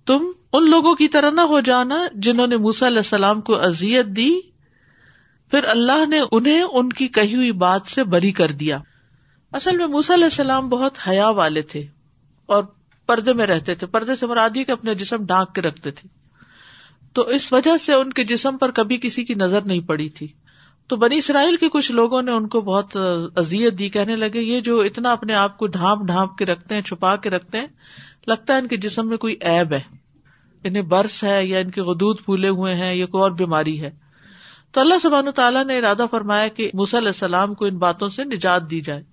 تم 0.07 0.25
ان 0.53 0.69
لوگوں 0.69 0.93
کی 0.95 1.07
طرح 1.07 1.29
نہ 1.29 1.41
ہو 1.41 1.59
جانا 1.59 1.97
جنہوں 2.15 2.47
نے 2.47 2.57
موسا 2.57 2.87
علیہ 2.87 2.97
السلام 2.97 3.41
کو 3.41 3.59
ازیت 3.61 4.05
دی، 4.15 4.29
پھر 5.51 5.63
اللہ 5.63 6.05
نے 6.09 6.19
انہیں 6.31 6.61
ان 6.61 6.93
کی 6.93 7.07
کہی 7.07 7.35
ہوئی 7.35 7.51
بات 7.51 7.87
سے 7.87 8.03
بری 8.03 8.31
کر 8.31 8.51
دیا۔ 8.51 8.77
اصل 9.53 9.77
میں 9.77 9.87
موسا 9.87 10.13
علیہ 10.13 10.23
السلام 10.23 10.69
بہت 10.69 11.07
حیا 11.07 11.29
والے 11.29 11.61
تھے 11.61 11.85
اور 12.49 12.63
پردے 13.09 13.33
میں 13.33 13.45
رہتے 13.45 13.75
تھے، 13.75 13.87
پردے 13.87 14.15
سے 14.15 14.25
مرادی 14.27 14.63
کے 14.63 14.71
اپنے 14.71 14.95
جسم 14.95 15.25
ڈھانک 15.25 15.55
کے 15.55 15.61
رکھتے 15.61 15.91
تھے۔ 15.91 16.16
تو 17.13 17.21
اس 17.21 17.53
وجہ 17.53 17.77
سے 17.77 17.93
ان 17.93 18.13
کے 18.13 18.23
جسم 18.23 18.57
پر 18.57 18.71
کبھی 18.71 18.97
کسی 18.97 19.25
کی 19.25 19.33
نظر 19.33 19.61
نہیں 19.61 19.79
پڑی 19.79 20.09
تھی۔ 20.09 20.27
تو 20.87 20.95
بنی 20.95 21.17
اسرائیل 21.17 21.55
کے 21.55 21.69
کچھ 21.69 21.91
لوگوں 21.91 22.21
نے 22.21 22.31
ان 22.31 22.47
کو 22.47 22.61
بہت 22.61 22.97
ازیت 23.35 23.79
دی، 23.79 23.89
کہنے 23.89 24.15
لگے، 24.15 24.41
یہ 24.41 24.61
جو 24.61 24.81
اتنا 24.81 25.11
اپنے 25.11 25.33
آپ 25.33 25.57
کو 25.57 25.67
ڈھانپ 25.67 26.07
ڈھانپ 26.07 26.37
کے 26.37 26.45
رکھتے 26.45 26.75
ہیں، 26.75 26.81
چھپا 26.81 27.15
کے 27.15 27.29
رکھتے 27.29 27.57
ہیں، 27.59 27.67
لگتا 28.27 28.53
ہے 28.53 28.59
ان 28.59 28.67
کے 28.67 28.77
جسم 28.77 29.07
میں 29.07 29.17
کوئی 29.17 29.35
ایب 29.41 29.73
ہے۔ 29.73 29.79
انہیں 30.63 30.83
برس 30.83 31.23
ہے 31.23 31.45
یا 31.45 31.59
ان 31.59 31.71
کے 31.71 31.81
غدود 31.81 32.21
پھولے 32.25 32.49
ہوئے 32.49 32.75
ہیں، 32.75 32.95
یا 32.95 33.05
کوئی 33.05 33.21
اور 33.21 33.31
بیماری 33.31 33.81
ہے۔ 33.81 33.91
تو 34.71 34.81
اللہ 34.81 34.93
سبحان 35.01 35.31
تعالیٰ 35.31 35.65
نے 35.65 35.77
ارادہ 35.77 36.05
فرمایا 36.11 36.47
کہ 36.47 36.71
علیہ 36.73 37.07
السلام 37.07 37.53
کو 37.53 37.65
ان 37.65 37.77
باتوں 37.77 38.09
سے 38.09 38.23
نجات 38.23 38.69
دی 38.71 38.81
جائے۔ 38.81 39.03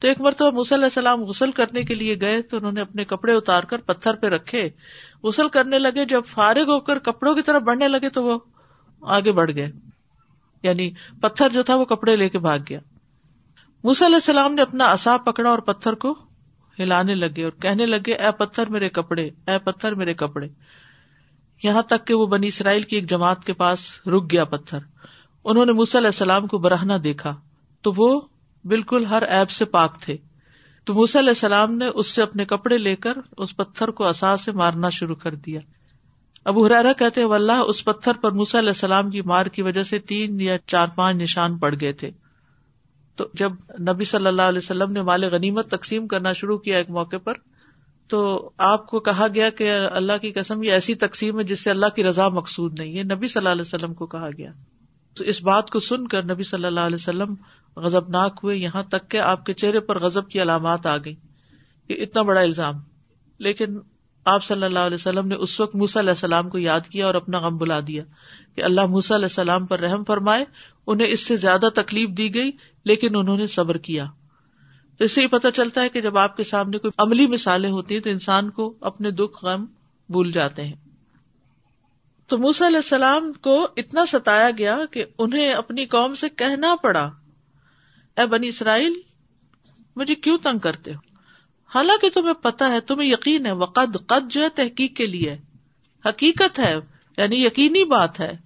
تو 0.00 0.08
ایک 0.08 0.20
مرتبہ 0.20 0.48
علیہ 0.48 0.84
السلام 0.84 1.22
غسل 1.22 1.50
کرنے 1.50 1.82
کے 1.82 1.94
لیے 1.94 2.20
گئے 2.20 2.42
تو 2.42 2.56
انہوں 2.56 2.72
نے 2.72 2.80
اپنے 2.80 3.04
کپڑے 3.04 3.32
اتار 3.32 3.62
کر 3.62 3.78
پتھر 3.78 4.14
پہ 4.14 4.26
رکھے۔ 4.26 4.70
غسل 5.22 5.48
کرنے 5.48 5.78
لگے، 5.78 6.04
جب 6.04 6.22
فارغ 6.26 6.60
ہو 6.60 6.80
کر 6.80 6.98
کپڑوں 6.98 7.34
کی 7.34 7.42
طرف 7.42 7.62
بڑھنے 7.62 7.88
لگے 7.88 8.08
تو 8.08 8.24
وہ 8.24 8.38
آگے 9.00 9.32
بڑھ 9.32 9.50
گئے۔ 9.54 9.72
یعنی 10.62 10.90
پتھر 11.20 11.48
جو 11.48 11.62
تھا 11.62 11.74
وہ 11.74 11.84
کپڑے 11.84 12.16
لے 12.16 12.28
کے 12.28 12.38
بھاگ 12.38 12.58
گیا۔ 12.68 12.78
علیہ 13.84 14.14
السلام 14.14 14.54
نے 14.54 14.62
اپنا 14.62 14.84
اصا 14.84 15.16
پکڑا 15.16 15.50
اور 15.50 15.58
پتھر 15.58 15.92
کو 15.92 16.14
ہلانے 16.78 17.14
لگے 17.14 17.44
اور 17.44 17.52
کہنے 17.52 17.86
لگے، 17.86 18.14
اے 18.14 18.32
پتھر 18.38 18.66
میرے 18.66 18.88
کپڑے، 18.88 19.30
اے 19.46 19.58
پتھر 19.58 19.94
میرے 19.94 20.14
کپڑے۔ 20.14 20.48
یہاں 21.62 21.82
تک 21.82 22.06
کہ 22.06 22.14
وہ 22.14 22.26
بنی 22.26 22.46
اسرائیل 22.46 22.82
کی 22.82 22.96
ایک 22.96 23.10
جماعت 23.10 23.44
کے 23.44 23.52
پاس 23.52 24.00
رک 24.06 24.32
گیا 24.32 24.44
پتھر۔ 24.44 24.78
انہوں 25.44 25.66
نے 25.66 25.72
علیہ 25.72 26.06
السلام 26.06 26.46
کو 26.46 26.58
برہنا 26.58 26.96
دیکھا۔ 27.04 27.36
تو 27.82 27.92
وہ 27.96 28.20
بالکل 28.64 29.06
ہر 29.06 29.22
ایب 29.22 29.50
سے 29.50 29.64
پاک 29.64 30.00
تھے۔ 30.00 30.16
تو 30.84 30.94
موسی 30.94 31.18
علیہ 31.18 31.28
السلام 31.28 31.74
نے 31.74 31.86
اس 31.86 32.06
سے 32.06 32.22
اپنے 32.22 32.44
کپڑے 32.44 32.78
لے 32.78 32.96
کر 32.96 33.12
اس 33.36 33.56
پتھر 33.56 33.88
کو 33.88 34.06
اثاث 34.06 34.40
سے 34.40 34.52
مارنا 34.52 34.88
شروع 34.88 35.14
کر 35.14 35.34
دیا۔ 35.34 35.60
ابو 36.44 36.66
حرارا 36.66 36.92
کہتے 36.92 37.22
اللہ 37.22 37.52
اس 37.52 37.84
پتھر 37.84 38.12
پر 38.12 38.30
موسی 38.30 38.58
علیہ 38.58 38.68
السلام 38.68 39.10
کی 39.10 39.22
مار 39.22 39.46
کی 39.46 39.62
وجہ 39.62 39.82
سے 39.82 39.98
تین 39.98 40.40
یا 40.40 40.56
چار 40.66 40.88
پانچ 40.94 41.16
نشان 41.16 41.58
پڑ 41.58 41.74
گئے 41.80 41.92
تھے۔ 41.92 42.10
تو 43.16 43.24
جب 43.34 43.52
نبی 43.80 44.04
صلی 44.04 44.26
اللہ 44.26 44.42
علیہ 44.42 44.58
وسلم 44.58 44.92
نے 44.92 45.02
مال 45.02 45.24
غنیمت 45.24 45.70
تقسیم 45.70 46.06
کرنا 46.06 46.32
شروع 46.32 46.58
کیا 46.58 46.78
ایک 46.78 46.90
موقع 46.90 47.16
پر، 47.16 47.34
تو 48.08 48.50
آپ 48.58 48.86
کو 48.86 49.00
کہا 49.00 49.26
گیا 49.34 49.50
کہ 49.50 49.74
اللہ 49.92 50.12
کی 50.22 50.32
قسم، 50.32 50.62
یہ 50.62 50.72
ایسی 50.72 50.94
تقسیم 50.94 51.38
ہے 51.38 51.44
جس 51.44 51.64
سے 51.64 51.70
اللہ 51.70 51.86
کی 51.96 52.04
رضا 52.04 52.28
مقصود 52.28 52.80
نہیں 52.80 52.98
ہے۔ 52.98 53.02
نبی 53.02 53.28
صلی 53.28 53.40
اللہ 53.40 53.48
علیہ 53.48 53.60
وسلم 53.60 53.94
کو 53.94 54.06
کہا 54.06 54.28
گیا۔ 54.38 54.50
تو 55.14 55.24
اس 55.24 55.42
بات 55.42 55.70
کو 55.70 55.80
سن 55.80 56.06
کر 56.06 56.24
نبی 56.24 56.42
صلی 56.42 56.64
اللہ 56.64 56.80
علیہ 56.80 56.94
وسلم 56.94 57.34
غزب 57.76 58.08
ناک 58.08 58.40
ہوئے، 58.42 58.56
یہاں 58.56 58.82
تک 58.82 59.10
کہ 59.10 59.16
آپ 59.16 59.46
کے 59.46 59.52
چہرے 59.52 59.80
پر 59.80 60.00
غزب 60.00 60.28
کی 60.28 60.42
علامات 60.42 60.86
آ 60.86 60.96
گئی 60.96 61.14
یہ 61.88 62.02
اتنا 62.02 62.22
بڑا 62.22 62.40
الزام۔ 62.40 62.74
لیکن 63.38 63.78
آپ 64.24 64.44
صلی 64.44 64.62
اللہ 64.62 64.78
علیہ 64.78 64.94
وسلم 64.94 65.26
نے 65.26 65.34
اس 65.34 65.60
وقت 65.60 65.76
موسا 65.76 66.00
علیہ 66.00 66.10
السلام 66.10 66.48
کو 66.48 66.58
یاد 66.58 66.80
کیا 66.80 67.06
اور 67.06 67.14
اپنا 67.14 67.38
غم 67.38 67.56
بلا 67.56 67.80
دیا 67.86 68.04
کہ 68.56 68.64
اللہ 68.64 68.86
موسا 68.86 69.14
علیہ 69.14 69.24
السلام 69.24 69.66
پر 69.66 69.80
رحم 69.80 70.04
فرمائے، 70.04 70.44
انہیں 70.86 71.08
اس 71.08 71.26
سے 71.26 71.36
زیادہ 71.36 71.68
تکلیف 71.74 72.08
دی 72.08 72.34
گئی، 72.34 72.50
لیکن 72.84 73.16
انہوں 73.16 73.36
نے 73.36 73.46
صبر 73.46 73.76
کیا۔ 73.78 74.06
تو 74.98 75.04
اس 75.04 75.12
سے 75.12 75.22
یہ 75.22 75.26
پتا 75.26 75.50
چلتا 75.50 75.82
ہے 75.82 75.88
کہ 75.88 76.00
جب 76.00 76.18
آپ 76.18 76.36
کے 76.36 76.44
سامنے 76.44 76.78
کوئی 76.78 76.90
عملی 76.98 77.26
مثالیں 77.26 77.70
ہوتی 77.70 77.94
ہیں 77.94 78.02
تو 78.02 78.10
انسان 78.10 78.50
کو 78.50 78.74
اپنے 78.80 79.10
دکھ، 79.10 79.44
غم 79.44 79.64
بھول 80.08 80.32
جاتے 80.32 80.64
ہیں۔ 80.64 80.76
تو 82.26 82.38
موسا 82.38 82.66
علیہ 82.66 82.76
السلام 82.76 83.32
کو 83.32 83.68
اتنا 83.76 84.04
ستایا 84.12 84.50
گیا 84.58 84.78
کہ 84.90 85.04
انہیں 85.18 85.52
اپنی 85.52 85.86
قوم 85.86 86.14
سے 86.14 86.28
کہنا 86.28 86.74
پڑا۔ 86.82 87.10
اے 88.20 88.26
بنی 88.26 88.48
اسرائیل، 88.48 88.92
مجھے 89.96 90.14
کیوں 90.14 90.38
تنگ 90.38 90.58
کرتے 90.58 90.94
ہو؟ 90.94 90.98
حالانکہ 91.74 92.08
تمہیں 92.08 92.34
پتا 92.34 92.68
ہے، 92.68 92.80
تمہیں 92.80 93.10
یقین 93.10 93.46
ہے، 93.46 93.52
وقد 93.52 93.96
قد 94.06 94.30
جو 94.30 94.42
ہے 94.42 94.48
تحقیق 94.48 94.96
کے 94.96 95.06
لیے۔ 95.06 95.36
حقیقت 96.06 96.58
ہے 96.58 96.76
یعنی 97.16 97.44
یقینی 97.44 97.84
بات 97.84 98.20
ہے 98.20 98.36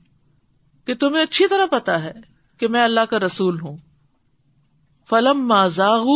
کہ 0.84 0.94
تمہیں 0.94 1.22
اچھی 1.22 1.46
طرح 1.46 1.66
پتا 1.66 2.02
ہے 2.02 2.12
کہ 2.58 2.68
میں 2.68 2.84
اللہ 2.84 3.00
کا 3.00 3.18
رسول 3.18 3.60
ہوں۔ 3.60 3.76
فلم 5.10 5.52
ازاغ 5.52 6.06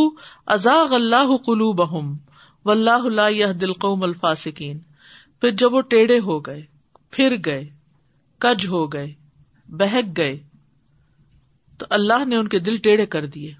ازاغ 0.47 0.95
اللہ 0.95 1.37
قلو 1.37 1.73
بہم 1.73 2.17
و 2.65 2.71
اللہ 2.71 2.91
اللہ 2.91 3.53
دل 3.53 3.73
قوم 3.73 4.03
الفاسکین 4.03 4.79
پھر 5.41 5.51
جب 5.51 5.75
وہ 5.75 5.81
ٹیڑھے 5.81 6.19
ہو 6.19 6.39
گئے، 6.41 6.63
پھر 7.11 7.37
گئے، 7.45 7.69
کج 8.39 8.67
ہو 8.67 8.87
گئے، 8.87 9.15
بہک 9.69 10.17
گئے۔ 10.17 10.48
تو 11.79 11.87
اللہ 11.91 12.25
نے 12.25 12.37
ان 12.37 12.49
کے 12.49 12.59
دل 12.59 12.77
ٹیڑھے 12.77 13.07
کر 13.07 13.27
دیے 13.27 13.55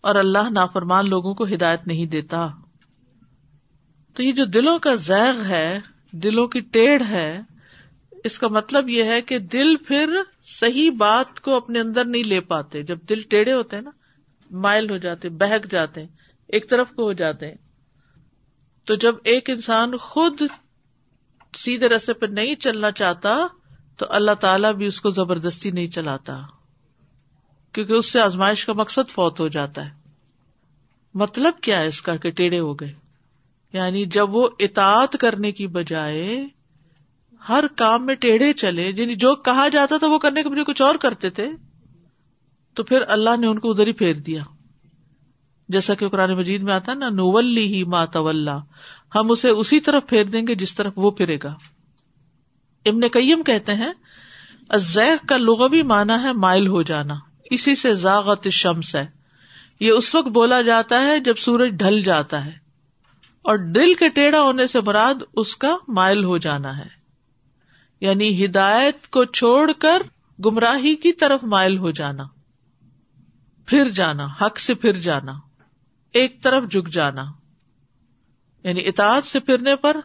اور 0.00 0.14
اللہ 0.14 0.50
نافرمان 0.50 1.08
لوگوں 1.08 1.34
کو 1.34 1.44
ہدایت 1.44 1.86
نہیں 1.86 2.06
دیتا۔ 2.06 2.48
تو 4.14 4.22
یہ 4.22 4.32
جو 4.32 4.44
دلوں 4.44 4.78
کا 4.78 4.94
زیغ 4.94 5.42
ہے، 5.42 5.80
دلوں 6.10 6.46
کی 6.46 6.60
ٹیڑھ 6.60 7.02
ہے، 7.08 7.40
اس 8.24 8.38
کا 8.38 8.48
مطلب 8.48 8.88
یہ 8.88 9.04
ہے 9.04 9.22
کہ 9.22 9.38
دل 9.38 9.76
پھر 9.76 10.16
صحیح 10.44 10.90
بات 10.90 11.40
کو 11.40 11.56
اپنے 11.56 11.80
اندر 11.80 12.04
نہیں 12.04 12.24
لے 12.24 12.40
پاتے۔ 12.40 12.82
جب 12.82 12.98
دل 13.08 13.20
ٹیڑھے 13.20 13.52
ہوتے 13.52 13.76
ہیں 13.76 13.82
نا، 13.82 13.90
مائل 14.50 14.90
ہو 14.90 14.96
جاتے، 14.96 15.28
بہک 15.28 15.70
جاتے 15.70 16.00
ہیں، 16.00 16.08
ایک 16.48 16.70
طرف 16.70 16.90
کو 16.90 17.02
ہو 17.02 17.12
جاتے 17.12 17.46
ہیں۔ 17.46 17.56
تو 18.84 18.94
جب 18.94 19.14
ایک 19.24 19.50
انسان 19.50 19.96
خود 19.96 20.42
سیدھے 21.54 21.88
رستے 21.88 22.12
پہ 22.12 22.26
نہیں 22.26 22.54
چلنا 22.54 22.90
چاہتا، 22.90 23.46
تو 23.96 24.06
اللہ 24.08 24.32
تعالیٰ 24.32 24.72
بھی 24.72 24.86
اس 24.86 25.00
کو 25.00 25.10
زبردستی 25.10 25.70
نہیں 25.70 25.86
چلاتا۔ 25.86 26.40
کیونکہ 27.72 27.92
اس 27.92 28.12
سے 28.12 28.20
آزمائش 28.20 28.64
کا 28.64 28.72
مقصد 28.72 29.10
فوت 29.10 29.40
ہو 29.40 29.48
جاتا 29.48 29.84
ہے۔ 29.84 29.90
مطلب 31.14 31.52
کیا 31.60 31.80
ہے 31.80 31.86
اس 31.86 32.02
کا 32.02 32.16
کہ 32.16 32.30
ٹیڑھے 32.30 32.58
ہو 32.58 32.74
گئے؟ 32.74 32.94
یعنی 33.72 34.06
جب 34.06 34.34
وہ 34.34 34.48
اطاعت 34.58 35.16
کرنے 35.20 35.52
کی 35.52 35.66
بجائے 35.66 36.46
ہر 37.48 37.64
کام 37.76 38.06
میں 38.06 38.14
ٹیڑھے 38.14 38.52
چلے 38.52 38.92
یعنی 38.96 39.14
جو 39.14 39.34
کہا 39.34 39.68
جاتا 39.68 39.96
تھا 39.96 40.06
وہ 40.06 40.18
کرنے 40.18 40.42
کے 40.42 40.48
بجائے 40.48 40.64
کچھ 40.64 40.82
اور 40.82 40.94
کرتے 40.94 41.30
تھے، 41.30 41.48
تو 42.74 42.82
پھر 42.82 43.02
اللہ 43.08 43.30
نے 43.38 43.46
ان 43.46 43.58
کو 43.58 43.70
ادھر 43.70 43.86
ہی 43.86 43.92
پھیر 43.92 44.14
دیا۔ 44.14 44.42
جیسا 45.68 45.94
کہ 45.94 46.08
قرآن 46.08 46.32
مجید 46.32 46.62
میں 46.62 46.72
آتا 46.72 46.92
ہے 46.92 46.96
نا، 46.96 47.08
نولی 47.08 47.66
ہی 47.66 47.84
مات 47.84 48.16
ہم 49.14 49.30
اسے 49.30 49.48
اسی 49.48 49.80
طرف 49.80 50.06
پھیر 50.06 50.24
دیں 50.24 50.46
گے 50.46 50.54
جس 50.54 50.74
طرف 50.74 50.92
وہ 50.96 51.10
پھرے 51.10 51.38
گا۔ 51.42 51.54
ابن 52.86 53.08
کئیم 53.08 53.42
کہتے 53.42 53.74
ہیں 53.74 53.92
کا 55.26 55.36
لغوی 55.36 55.82
مانا 55.82 56.22
ہے 56.22 56.32
مائل 56.32 56.66
ہو 56.66 56.82
جانا۔ 56.82 57.14
اسی 57.52 57.74
سے 57.74 57.92
زاغت 57.92 58.48
شمس 58.48 58.96
ہے۔ 58.96 59.06
یہ 59.80 59.90
اس 59.90 60.14
وقت 60.14 60.28
بولا 60.28 60.62
جاتا 60.62 61.02
ہے 61.02 61.20
جب 61.20 61.36
سورج 61.36 61.70
ڈھل 61.70 62.02
جاتا 62.02 62.44
ہے۔ 62.44 62.52
اور 63.42 63.56
دل 63.56 63.94
کے 63.94 64.08
ٹیڑھا 64.08 64.40
ہونے 64.40 64.66
سے 64.66 64.80
مراد 64.80 65.14
اس 65.36 65.56
کا 65.56 65.76
مائل 65.88 66.24
ہو 66.24 66.38
جانا 66.38 66.78
ہے۔ 66.78 66.88
یعنی 68.00 68.44
ہدایت 68.44 69.08
کو 69.08 69.24
چھوڑ 69.24 69.72
کر 69.72 70.02
گمراہی 70.44 70.96
کی 70.96 71.12
طرف 71.12 71.44
مائل 71.44 71.78
ہو 71.78 71.90
جانا۔ 71.90 72.24
پھر 73.66 73.90
جانا، 73.90 74.26
حق 74.40 74.58
سے 74.58 74.74
پھر 74.74 74.92
جانا، 74.92 75.32
ایک 76.12 76.42
طرف 76.42 76.70
جھک 76.70 76.88
جانا۔ 76.88 77.24
یعنی 78.64 78.88
اطاعت 78.88 79.24
سے 79.24 79.40
پھرنے 79.40 79.76
پر 79.76 79.96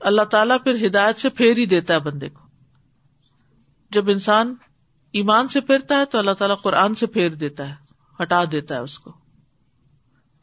اللہ 0.00 0.22
تعالیٰ 0.22 0.56
پھر 0.64 0.86
ہدایت 0.86 1.18
سے 1.18 1.28
پھیر 1.28 1.56
ہی 1.56 1.66
دیتا 1.66 1.94
ہے 1.94 1.98
بندے 1.98 2.28
کو۔ 2.28 2.40
جب 3.90 4.10
انسان 4.10 4.54
ایمان 5.12 5.48
سے 5.48 5.60
پھرتا 5.60 5.98
ہے 5.98 6.04
تو 6.04 6.18
اللہ 6.18 6.30
تعالیٰ 6.30 6.56
قرآن 6.62 6.94
سے 6.94 7.06
پھیر 7.06 7.28
دیتا 7.28 7.68
ہے، 7.68 7.74
ہٹا 8.22 8.44
دیتا 8.52 8.74
ہے 8.74 8.80
اس 8.80 8.98
کو۔ 8.98 9.12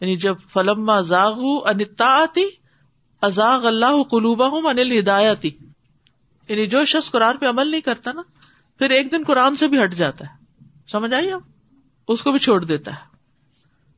یعنی 0.01 0.15
جب 0.15 0.35
فلم 0.53 0.89
ازاغ 0.89 1.39
انتا 1.39 2.05
آتی 2.05 2.41
ازاغ 3.21 3.65
اللہ 3.65 4.03
قلوبہ 4.03 4.47
ہوں 4.47 4.69
انل 4.69 4.99
ہدایتی 4.99 5.51
یعنی 6.49 6.67
جو 6.67 6.85
شخص 6.85 7.11
قرآن 7.11 7.37
پہ 7.37 7.49
عمل 7.49 7.67
نہیں 7.67 7.81
کرتا 7.81 8.11
نا، 8.11 8.21
پھر 8.77 8.89
ایک 8.89 9.11
دن 9.11 9.23
قرآن 9.27 9.55
سے 9.55 9.67
بھی 9.67 9.83
ہٹ 9.83 9.93
جاتا 9.93 10.25
ہے۔ 10.25 10.63
سمجھ 10.91 11.13
آئیے 11.13 11.33
اب 11.33 11.41
اس 12.07 12.21
کو 12.21 12.31
بھی 12.31 12.39
چھوڑ 12.39 12.65
دیتا 12.65 12.91
ہے۔ 12.91 13.09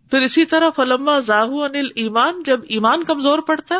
پھر 0.10 0.22
اسی 0.22 0.46
طرح 0.46 0.70
فلما 0.76 1.20
ذاہو 1.20 1.64
انل 1.64 1.88
ایمان 1.96 2.44
جب 2.46 2.60
ایمان 2.70 3.04
کمزور 3.04 3.40
پڑتا 3.40 3.76
ہے، 3.76 3.80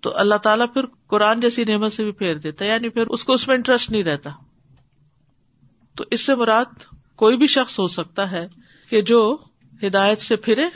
تو 0.00 0.16
اللہ 0.16 0.34
تعالیٰ 0.34 0.66
پھر 0.72 0.86
قرآن 1.06 1.40
جیسی 1.40 1.64
نعمت 1.64 1.92
سے 1.92 2.04
بھی 2.04 2.12
پھیر 2.12 2.34
دیتا 2.34 2.64
ہے۔ 2.64 2.70
یعنی 2.70 2.88
پھر 2.88 3.06
اس 3.06 3.24
کو 3.24 3.32
اس 3.32 3.48
میں 3.48 3.56
انٹرسٹ 3.56 3.90
نہیں 3.90 4.02
رہتا۔ 4.02 4.30
تو 5.98 6.04
اس 6.10 6.26
سے 6.26 6.34
مراد 6.34 6.64
کوئی 7.16 7.36
بھی 7.36 7.46
شخص 7.46 7.78
ہو 7.78 7.88
سکتا 7.88 8.30
ہے 8.30 8.46
کہ 8.88 9.02
جو 9.02 9.36
ہدایت 9.82 10.20
سے 10.20 10.36
پھرے 10.36 10.66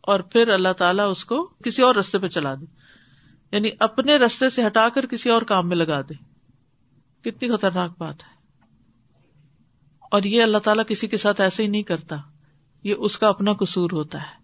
اور 0.00 0.20
پھر 0.20 0.48
اللہ 0.48 0.72
تعالیٰ 0.78 1.10
اس 1.10 1.24
کو 1.24 1.44
کسی 1.64 1.82
اور 1.82 1.94
رستے 1.94 2.18
پہ 2.18 2.28
چلا 2.28 2.54
دے۔ 2.54 2.64
یعنی 3.52 3.70
اپنے 3.80 4.16
رستے 4.16 4.50
سے 4.50 4.66
ہٹا 4.66 4.88
کر 4.94 5.06
کسی 5.06 5.30
اور 5.30 5.42
کام 5.42 5.68
میں 5.68 5.76
لگا 5.76 6.00
دے۔ 6.00 6.14
کتنی 7.22 7.56
خطرناک 7.56 7.90
بات 7.98 8.22
ہے۔ 8.22 8.56
اور 10.10 10.22
یہ 10.22 10.42
اللہ 10.42 10.58
تعالیٰ 10.58 10.84
کسی 10.88 11.06
کے 11.06 11.16
ساتھ 11.16 11.40
ایسے 11.40 11.62
ہی 11.62 11.68
نہیں 11.68 11.82
کرتا۔ 11.82 12.16
یہ 12.84 12.94
اس 12.98 13.18
کا 13.18 13.28
اپنا 13.28 13.52
قصور 13.52 13.90
ہوتا 13.92 14.22
ہے۔ 14.22 14.41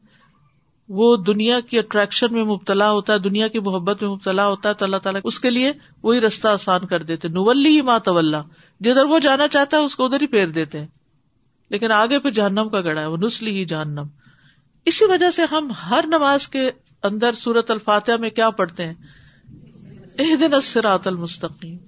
وہ 0.89 1.17
دنیا 1.17 1.61
کی 1.61 1.79
اٹریکشن 1.79 2.27
میں 2.31 2.45
مبتلا 2.45 2.91
ہوتا 2.91 3.13
ہے، 3.13 3.19
دنیا 3.19 3.49
کی 3.49 3.59
محبت 3.59 4.03
میں 4.03 4.11
مبتلا 4.11 4.47
ہوتا 4.47 4.69
ہے، 4.69 4.75
تو 4.75 4.85
اللہ 4.85 4.97
تعالیٰ 4.97 5.21
اس 5.25 5.41
کے 5.41 5.51
لیے 5.51 5.73
وہی 6.03 6.21
رستہ 6.21 6.49
آسان 6.49 6.87
کر 6.87 7.03
دیتے 7.03 7.29
نولی 7.29 7.69
ہی 7.69 7.81
مات 7.81 8.09
جدھر 8.81 9.05
وہ 9.05 9.19
جانا 9.19 9.49
چاہتا 9.49 9.77
ہے، 9.77 9.83
اس 9.83 9.97
کو 9.97 10.05
ادھر 10.05 10.21
ہی 10.21 10.27
پھیر 10.27 10.47
دیتے 10.47 10.81
ہیں۔ 10.81 10.87
لیکن 11.71 11.93
آگے 11.93 12.19
پھر 12.19 12.31
جہنم 12.31 12.69
کا 12.69 12.81
گڑا 12.81 13.01
ہے 13.01 13.07
وہ 13.07 13.17
نسلی 13.17 13.51
ہی 13.51 13.65
جہنم۔ 13.65 14.05
اسی 14.85 15.05
وجہ 15.05 15.31
سے 15.31 15.43
ہم 15.51 15.71
ہر 15.91 16.05
نماز 16.07 16.49
کے 16.49 16.71
اندر 17.03 17.33
سورت 17.33 17.71
الفاتحہ 17.71 18.17
میں 18.17 18.31
کیا 18.31 18.51
پڑھتے 18.51 18.85
ہیں؟ 18.85 18.95
دن 20.19 20.61
سراط 20.61 21.07
المستقیم۔ 21.07 21.79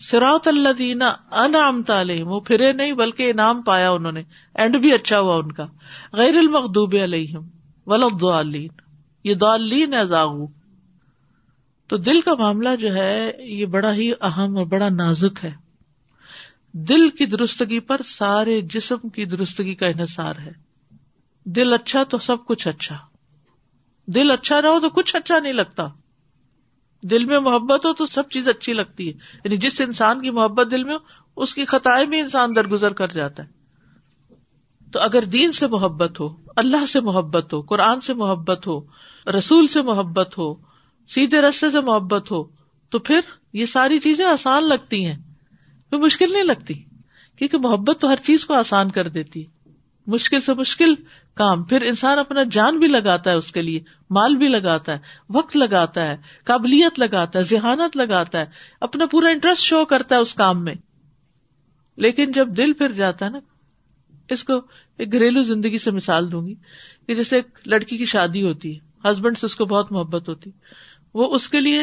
سراط 0.00 0.48
اللہ 0.48 0.68
دینا 0.78 1.12
انعام 1.30 1.82
تعلیم 1.82 2.28
وہ 2.28 2.40
پھرے 2.40 2.72
نہیں، 2.72 2.92
بلکہ 2.92 3.30
انعام 3.30 3.62
پایا 3.62 3.90
انہوں 3.90 4.12
نے 4.12 4.22
اینڈ 4.54 4.76
بھی 4.76 4.92
اچھا 4.92 5.20
ہوا 5.20 5.36
ان 5.36 5.52
کا۔ 5.52 5.66
غیر 6.12 6.36
المخوب 6.38 6.94
علیہم۔ 7.02 7.55
ولدالین 7.86 8.68
یہ 9.24 9.34
دالین 9.34 9.94
ازاغو 9.94 10.46
تو 11.86 11.96
دل 11.96 12.20
کا 12.20 12.34
معاملہ 12.34 12.68
جو 12.80 12.94
ہے، 12.94 13.32
یہ 13.38 13.66
بڑا 13.66 13.94
ہی 13.94 14.12
اہم 14.20 14.58
اور 14.58 14.66
بڑا 14.66 14.88
نازک 14.88 15.44
ہے۔ 15.44 15.52
دل 16.72 17.10
کی 17.10 17.26
درستگی 17.26 17.80
پر 17.80 18.00
سارے 18.04 18.60
جسم 18.60 19.08
کی 19.08 19.24
درستگی 19.24 19.74
کا 19.74 19.86
انحصار 19.86 20.36
ہے۔ 20.36 20.52
دل 21.44 21.72
اچھا 21.72 22.04
تو 22.04 22.18
سب 22.18 22.46
کچھ 22.46 22.68
اچھا۔ 22.68 22.98
دل 24.06 24.30
اچھا 24.30 24.62
رہو 24.62 24.80
تو 24.80 24.90
کچھ 24.90 25.16
اچھا 25.16 25.38
نہیں 25.38 25.52
لگتا۔ 25.52 25.86
دل 27.02 27.24
میں 27.24 27.40
محبت 27.40 27.86
ہو 27.86 27.92
تو 27.92 28.06
سب 28.06 28.28
چیز 28.28 28.48
اچھی 28.48 28.72
لگتی 28.72 29.06
ہے۔ 29.08 29.12
یعنی 29.44 29.56
جس 29.56 29.80
انسان 29.80 30.22
کی 30.22 30.30
محبت 30.30 30.70
دل 30.70 30.84
میں 30.84 30.94
ہو، 30.94 30.98
اس 31.36 31.54
کی 31.54 31.64
خطائیں 31.64 32.06
بھی 32.06 32.20
انسان 32.20 32.56
درگزر 32.56 32.92
کر 32.92 33.08
جاتا 33.08 33.42
ہے۔ 33.42 33.65
تو 34.92 35.00
اگر 35.00 35.22
دین 35.22 35.52
سے 35.52 35.66
محبت 35.66 36.20
ہو، 36.20 36.28
اللہ 36.56 36.86
سے 36.86 37.00
محبت 37.00 37.52
ہو، 37.52 37.62
قرآن 37.62 38.00
سے 38.00 38.14
محبت 38.14 38.66
ہو، 38.66 38.80
رسول 39.38 39.66
سے 39.66 39.82
محبت 39.82 40.38
ہو، 40.38 40.54
سیدھے 41.08 41.40
رستے 41.40 41.70
سے 41.70 41.80
محبت 41.80 42.32
ہو، 42.32 42.44
تو 42.90 42.98
پھر 42.98 43.20
یہ 43.52 43.66
ساری 43.66 43.98
چیزیں 43.98 44.24
آسان 44.24 44.68
لگتی 44.68 45.06
ہیں۔ 45.06 45.16
پھر 45.90 45.98
مشکل 45.98 46.32
نہیں 46.32 46.44
لگتی، 46.44 46.74
کیونکہ 47.36 47.58
محبت 47.58 48.00
تو 48.00 48.08
ہر 48.08 48.16
چیز 48.16 48.46
کو 48.46 48.54
آسان 48.54 48.90
کر 48.90 49.08
دیتی 49.08 49.44
مشکل 50.06 50.40
سے 50.40 50.54
مشکل 50.54 50.94
کام، 51.34 51.64
پھر 51.64 51.82
انسان 51.82 52.18
اپنا 52.18 52.40
جان 52.50 52.78
بھی 52.78 52.86
لگاتا 52.86 53.30
ہے 53.30 53.36
اس 53.36 53.52
کے 53.52 53.62
لیے، 53.62 53.80
مال 54.10 54.36
بھی 54.36 54.48
لگاتا 54.48 54.92
ہے، 54.92 54.98
وقت 55.30 55.56
لگاتا 55.56 56.06
ہے، 56.06 56.16
قابلیت 56.44 56.98
لگاتا 56.98 57.38
ہے، 57.38 57.44
ذہانت 57.44 57.96
لگاتا 57.96 58.40
ہے، 58.40 58.44
اپنا 58.80 59.06
پورا 59.06 59.28
انٹرسٹ 59.28 59.62
شو 59.62 59.84
کرتا 59.84 60.14
ہے 60.14 60.20
اس 60.20 60.34
کام 60.34 60.64
میں۔ 60.64 60.74
لیکن 61.96 62.32
جب 62.32 62.48
دل 62.48 62.72
پھر 62.72 62.92
جاتا 62.92 63.24
ہے 63.24 63.30
نا 63.30 63.38
اس 64.30 64.44
کو 64.44 64.60
ایک 64.98 65.12
گھریلو 65.12 65.42
زندگی 65.42 65.78
سے 65.78 65.90
مثال 65.90 66.32
دوں 66.32 66.46
گی 66.46 66.54
کہ 67.06 67.14
جیسے 67.14 67.36
ایک 67.36 67.46
لڑکی 67.66 67.96
کی 67.96 68.04
شادی 68.04 68.42
ہوتی 68.42 68.76
ہے 68.76 69.10
ہسبینڈ 69.10 69.38
سے 69.38 69.46
اس 69.46 69.56
کو 69.56 69.64
بہت 69.64 69.92
محبت 69.92 70.28
ہوتی، 70.28 70.50
وہ 71.14 71.34
اس 71.34 71.48
کے 71.48 71.60
لیے 71.60 71.80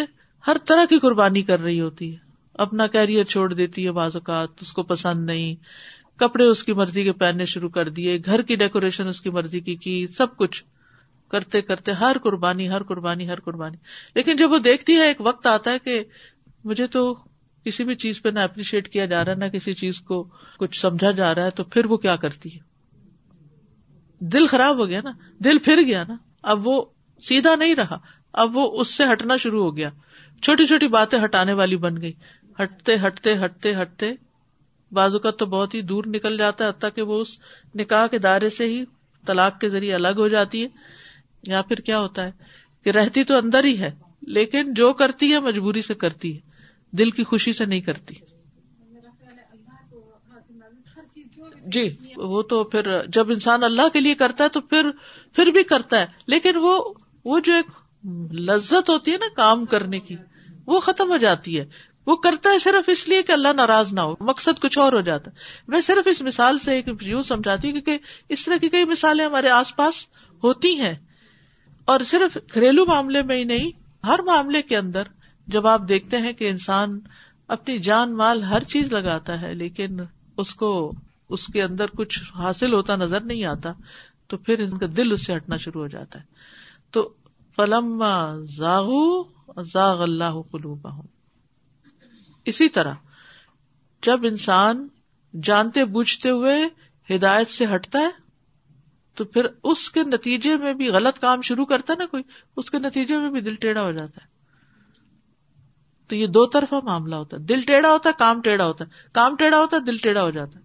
ہر 0.47 0.57
طرح 0.65 0.85
کی 0.89 0.99
قربانی 0.99 1.41
کر 1.41 1.59
رہی 1.59 1.81
ہوتی 1.81 2.11
ہے۔ 2.11 2.17
اپنا 2.53 2.87
کیریئر 2.87 3.23
چھوڑ 3.23 3.53
دیتی 3.53 3.85
ہے 3.85 3.91
بعض 3.91 4.15
اوقات، 4.15 4.49
اس 4.61 4.73
کو 4.73 4.83
پسند 4.83 5.25
نہیں۔ 5.25 5.55
کپڑے 6.19 6.45
اس 6.45 6.63
کی 6.63 6.73
مرضی 6.73 7.03
کے 7.03 7.11
پہننے 7.11 7.45
شروع 7.45 7.69
کر 7.69 7.89
دیے، 7.89 8.19
گھر 8.25 8.41
کی 8.41 8.55
ڈیکوریشن 8.55 9.07
اس 9.07 9.21
کی 9.21 9.29
مرضی 9.29 9.59
کی 9.59 9.75
کی، 9.75 10.07
سب 10.07 10.37
کچھ 10.37 10.63
کرتے 11.31 11.61
کرتے 11.61 11.91
ہر 11.91 12.17
قربانی 12.23 12.69
ہر 12.69 12.83
قربانی 12.83 13.29
ہر 13.29 13.39
قربانی۔ 13.39 13.77
لیکن 14.15 14.35
جب 14.35 14.51
وہ 14.51 14.59
دیکھتی 14.59 14.95
ہے، 14.95 15.07
ایک 15.07 15.17
وقت 15.19 15.47
آتا 15.47 15.71
ہے 15.71 15.79
کہ 15.79 16.03
مجھے 16.63 16.87
تو 16.87 17.15
کسی 17.65 17.83
بھی 17.83 17.95
چیز 17.95 18.21
پہ 18.21 18.29
نہ 18.29 18.39
اپریشیٹ 18.39 18.89
کیا 18.89 19.05
جا 19.05 19.25
رہا 19.25 19.31
ہے، 19.31 19.37
نہ 19.37 19.45
کسی 19.45 19.73
چیز 19.73 19.99
کو 19.99 20.29
کچھ 20.57 20.79
سمجھا 20.79 21.11
جا 21.11 21.35
رہا 21.35 21.45
ہے، 21.45 21.49
تو 21.49 21.63
پھر 21.63 21.85
وہ 21.85 21.97
کیا 21.97 22.15
کرتی 22.15 22.55
ہے؟ 22.55 22.59
دل 24.19 24.47
خراب 24.47 24.77
ہو 24.77 24.87
گیا 24.87 25.01
نا، 25.03 25.11
دل 25.43 25.57
پھر 25.57 25.81
گیا 25.85 26.03
نا، 26.07 26.15
اب 26.43 26.67
وہ 26.67 26.85
سیدھا 27.21 27.55
نہیں 27.55 27.75
رہا، 27.75 27.97
اب 28.33 28.57
وہ 28.57 28.81
اس 28.81 28.87
سے 28.87 29.03
ہٹنا 29.11 29.37
شروع 29.37 29.63
ہو 29.63 29.77
گیا۔ 29.77 29.89
چھوٹی 30.41 30.65
چھوٹی 30.65 30.87
باتیں 30.87 31.23
ہٹانے 31.23 31.53
والی 31.53 31.77
بن 31.77 32.01
گئی۔ 32.01 32.13
ہٹتے 32.63 32.95
ہٹتے 33.07 33.35
ہٹتے 33.45 33.73
ہٹتے، 33.81 34.11
بازو 34.91 35.19
کا 35.19 35.31
تو 35.31 35.45
بہت 35.45 35.73
ہی 35.73 35.81
دور 35.81 36.03
نکل 36.07 36.37
جاتا 36.37 36.63
ہے، 36.63 36.69
حتیٰ 36.69 36.89
کہ 36.95 37.01
وہ 37.01 37.21
اس 37.21 37.27
نکاح 37.75 38.07
کے 38.07 38.17
دائرے 38.17 38.49
سے 38.49 38.67
ہی 38.67 38.83
طلاق 39.25 39.59
کے 39.59 39.69
ذریعے 39.69 39.93
الگ 39.93 40.17
ہو 40.17 40.27
جاتی 40.27 40.63
ہے۔ 40.63 40.67
یا 41.43 41.61
پھر 41.61 41.75
کیا 41.75 41.99
ہوتا 41.99 42.25
ہے 42.25 42.31
کہ 42.83 42.89
رہتی 42.89 43.23
تو 43.23 43.37
اندر 43.37 43.63
ہی 43.63 43.79
ہے، 43.79 43.91
لیکن 44.21 44.73
جو 44.73 44.93
کرتی 44.93 45.33
ہے 45.33 45.39
مجبوری 45.39 45.81
سے 45.81 45.93
کرتی 45.93 46.35
ہے۔ 46.35 46.52
دل 46.97 47.09
کی 47.09 47.23
خوشی 47.23 47.53
سے 47.53 47.65
نہیں 47.65 47.81
کرتی۔ 47.81 48.15
جی 51.65 51.95
وہ 52.15 52.41
تو 52.41 52.63
پھر 52.63 53.07
جب 53.07 53.29
انسان 53.29 53.63
اللہ 53.63 53.89
کے 53.93 53.99
لیے 53.99 54.15
کرتا 54.15 54.43
ہے 54.43 54.49
تو 54.49 54.61
پھر 54.61 54.89
پھر 55.33 55.45
بھی 55.45 55.63
کرتا 55.63 55.99
ہے۔ 55.99 56.05
لیکن 56.27 56.51
وہ 56.55 56.93
وہ 57.25 57.39
جو 57.39 57.53
ایک 57.53 57.65
لذت 58.33 58.89
ہوتی 58.89 59.11
ہے 59.11 59.17
نا 59.17 59.25
کام 59.35 59.65
کرنے 59.65 59.99
کی، 59.99 60.15
وہ 60.65 60.79
ختم 60.79 61.11
ہو 61.11 61.17
جاتی 61.17 61.59
ہے۔ 61.59 61.65
وہ 62.07 62.15
کرتا 62.15 62.49
ہے 62.49 62.59
صرف 62.59 62.89
اس 62.89 63.07
لیے 63.07 63.23
کہ 63.23 63.31
اللہ 63.31 63.47
ناراض 63.47 63.93
نہ 63.93 64.01
ہو، 64.01 64.13
مقصد 64.19 64.59
کچھ 64.61 64.79
اور 64.79 64.93
ہو 64.93 65.01
جاتا 65.01 65.31
ہے۔ 65.31 65.35
میں 65.67 65.81
صرف 65.81 66.07
اس 66.07 66.21
مثال 66.21 66.59
سے 66.59 66.71
ایک 66.71 66.89
یوں 67.01 67.21
سمجھاتی 67.21 67.67
ہوں 67.67 67.73
کیونکہ 67.73 67.97
اس 68.29 68.45
طرح 68.45 68.57
کی 68.57 68.69
کئی 68.69 68.85
مثالیں 68.85 69.25
ہمارے 69.25 69.49
آس 69.49 69.75
پاس 69.75 70.07
ہوتی 70.43 70.79
ہیں۔ 70.79 70.93
اور 71.85 71.99
صرف 71.99 72.37
گھریلو 72.53 72.85
معاملے 72.85 73.21
میں 73.21 73.37
ہی 73.37 73.43
نہیں، 73.43 73.71
ہر 74.05 74.19
معاملے 74.19 74.61
کے 74.61 74.77
اندر 74.77 75.03
جب 75.53 75.67
آپ 75.67 75.81
دیکھتے 75.87 76.17
ہیں 76.17 76.33
کہ 76.33 76.49
انسان 76.49 76.99
اپنی 77.47 77.77
جان 77.79 78.15
مال 78.17 78.43
ہر 78.43 78.63
چیز 78.63 78.91
لگاتا 78.93 79.41
ہے، 79.41 79.53
لیکن 79.53 79.99
اس 80.37 80.53
کو، 80.55 80.93
اس 81.29 81.47
کے 81.47 81.63
اندر 81.63 81.87
کچھ 81.87 82.19
حاصل 82.35 82.73
ہوتا 82.73 82.95
نظر 82.95 83.21
نہیں 83.21 83.45
آتا، 83.45 83.73
تو 84.27 84.37
پھر 84.37 84.59
ان 84.59 84.77
کا 84.77 84.85
دل 84.97 85.11
اس 85.11 85.25
سے 85.25 85.35
ہٹنا 85.35 85.57
شروع 85.57 85.81
ہو 85.81 85.87
جاتا 85.87 86.19
ہے۔ 86.19 86.25
تو 86.91 87.13
فلم 87.55 88.03
زاغ 89.73 90.01
اللہ 90.01 90.41
قلوبہ 90.51 91.01
اسی 92.45 92.69
طرح 92.69 92.93
جب 94.03 94.25
انسان 94.25 94.87
جانتے 95.33 95.85
بوجھتے 95.85 96.29
ہوئے 96.29 96.57
ہدایت 97.09 97.47
سے 97.47 97.65
ہٹتا 97.75 97.99
ہے، 97.99 98.09
تو 99.15 99.25
پھر 99.25 99.47
اس 99.63 99.89
کے 99.89 100.03
نتیجے 100.03 100.57
میں 100.57 100.73
بھی 100.73 100.87
غلط 100.87 101.19
کام 101.19 101.41
شروع 101.41 101.65
کرتا 101.65 101.93
ہے 101.93 101.97
نا 101.97 102.05
کوئی، 102.05 102.23
اس 102.57 102.71
کے 102.71 102.79
نتیجے 102.79 103.17
میں 103.17 103.29
بھی 103.29 103.41
دل 103.41 103.55
ٹیڑھا 103.55 103.81
ہو 103.81 103.91
جاتا 103.91 104.23
ہے۔ 104.23 104.32
تو 106.07 106.15
یہ 106.15 106.27
دو 106.27 106.45
طرفہ 106.45 106.75
معاملہ 106.83 107.15
ہوتا 107.15 107.37
ہے۔ 107.37 107.41
دل 107.41 107.61
ٹیڑھا 107.61 107.91
ہوتا 107.91 108.09
ہے، 108.09 108.13
کام 108.17 108.41
ٹیڑھا 108.41 108.65
ہوتا 108.65 108.85
ہے۔ 108.85 108.89
کام 109.11 109.35
ٹیڑھا 109.35 109.59
ہوتا 109.59 109.77
ہے، 109.77 109.81
دل 109.81 109.97
ٹیڑھا 109.97 110.23
ہو 110.23 110.29
جاتا 110.29 110.59
ہے۔ 110.59 110.63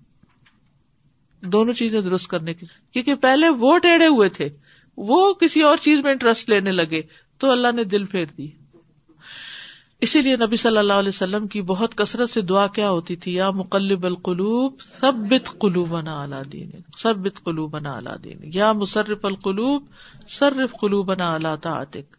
دونوں 1.47 1.73
چیزیں 1.73 2.01
درست 2.01 2.29
کرنے 2.29 2.55
کی۔ 2.55 2.67
کیونکہ 2.93 3.15
پہلے 3.15 3.49
وہ 3.49 3.79
ٹیڑھے 3.79 4.07
ہوئے 4.07 4.29
تھے، 4.29 4.49
وہ 4.97 5.33
کسی 5.35 5.63
اور 5.63 5.77
چیز 5.77 6.01
میں 6.01 6.13
انٹرسٹ 6.13 6.51
لینے 6.51 6.73
لگے 6.73 7.03
تو 7.39 7.51
اللہ 7.51 7.69
نے 7.75 7.85
دل 7.85 8.05
پھیر 8.05 8.25
دی 8.39 8.49
اسی 10.01 10.23
لیے 10.23 10.37
نبی 10.37 10.57
صلی 10.57 10.77
اللہ 10.77 10.93
علیہ 10.93 11.09
وسلم 11.09 11.47
کی 11.47 11.63
بہت 11.63 11.95
کثرت 11.95 12.31
سے 12.31 12.41
دعا 12.41 12.67
کیا 12.67 12.91
ہوتی 12.91 13.17
تھی، 13.17 13.35
یا 13.35 13.51
مقلب 13.51 14.07
القلوب 14.07 14.81
سب 15.01 15.13
بت 15.15 15.59
قلوب 15.59 15.89
بنا 15.89 16.21
اعلیٰ 16.21 16.43
دین 16.53 16.71
سب 16.97 17.17
بت 17.17 17.45
قلوب 17.45 17.71
بنا 17.71 17.99
دین 18.25 18.39
یا 18.43 18.73
مصرف 18.73 19.25
القلوب، 19.25 19.85
صرف 20.29 20.75
قلوب 20.81 21.07
بنا 21.07 21.33
اعلیٰ 21.33 21.57
تعطق 21.57 22.17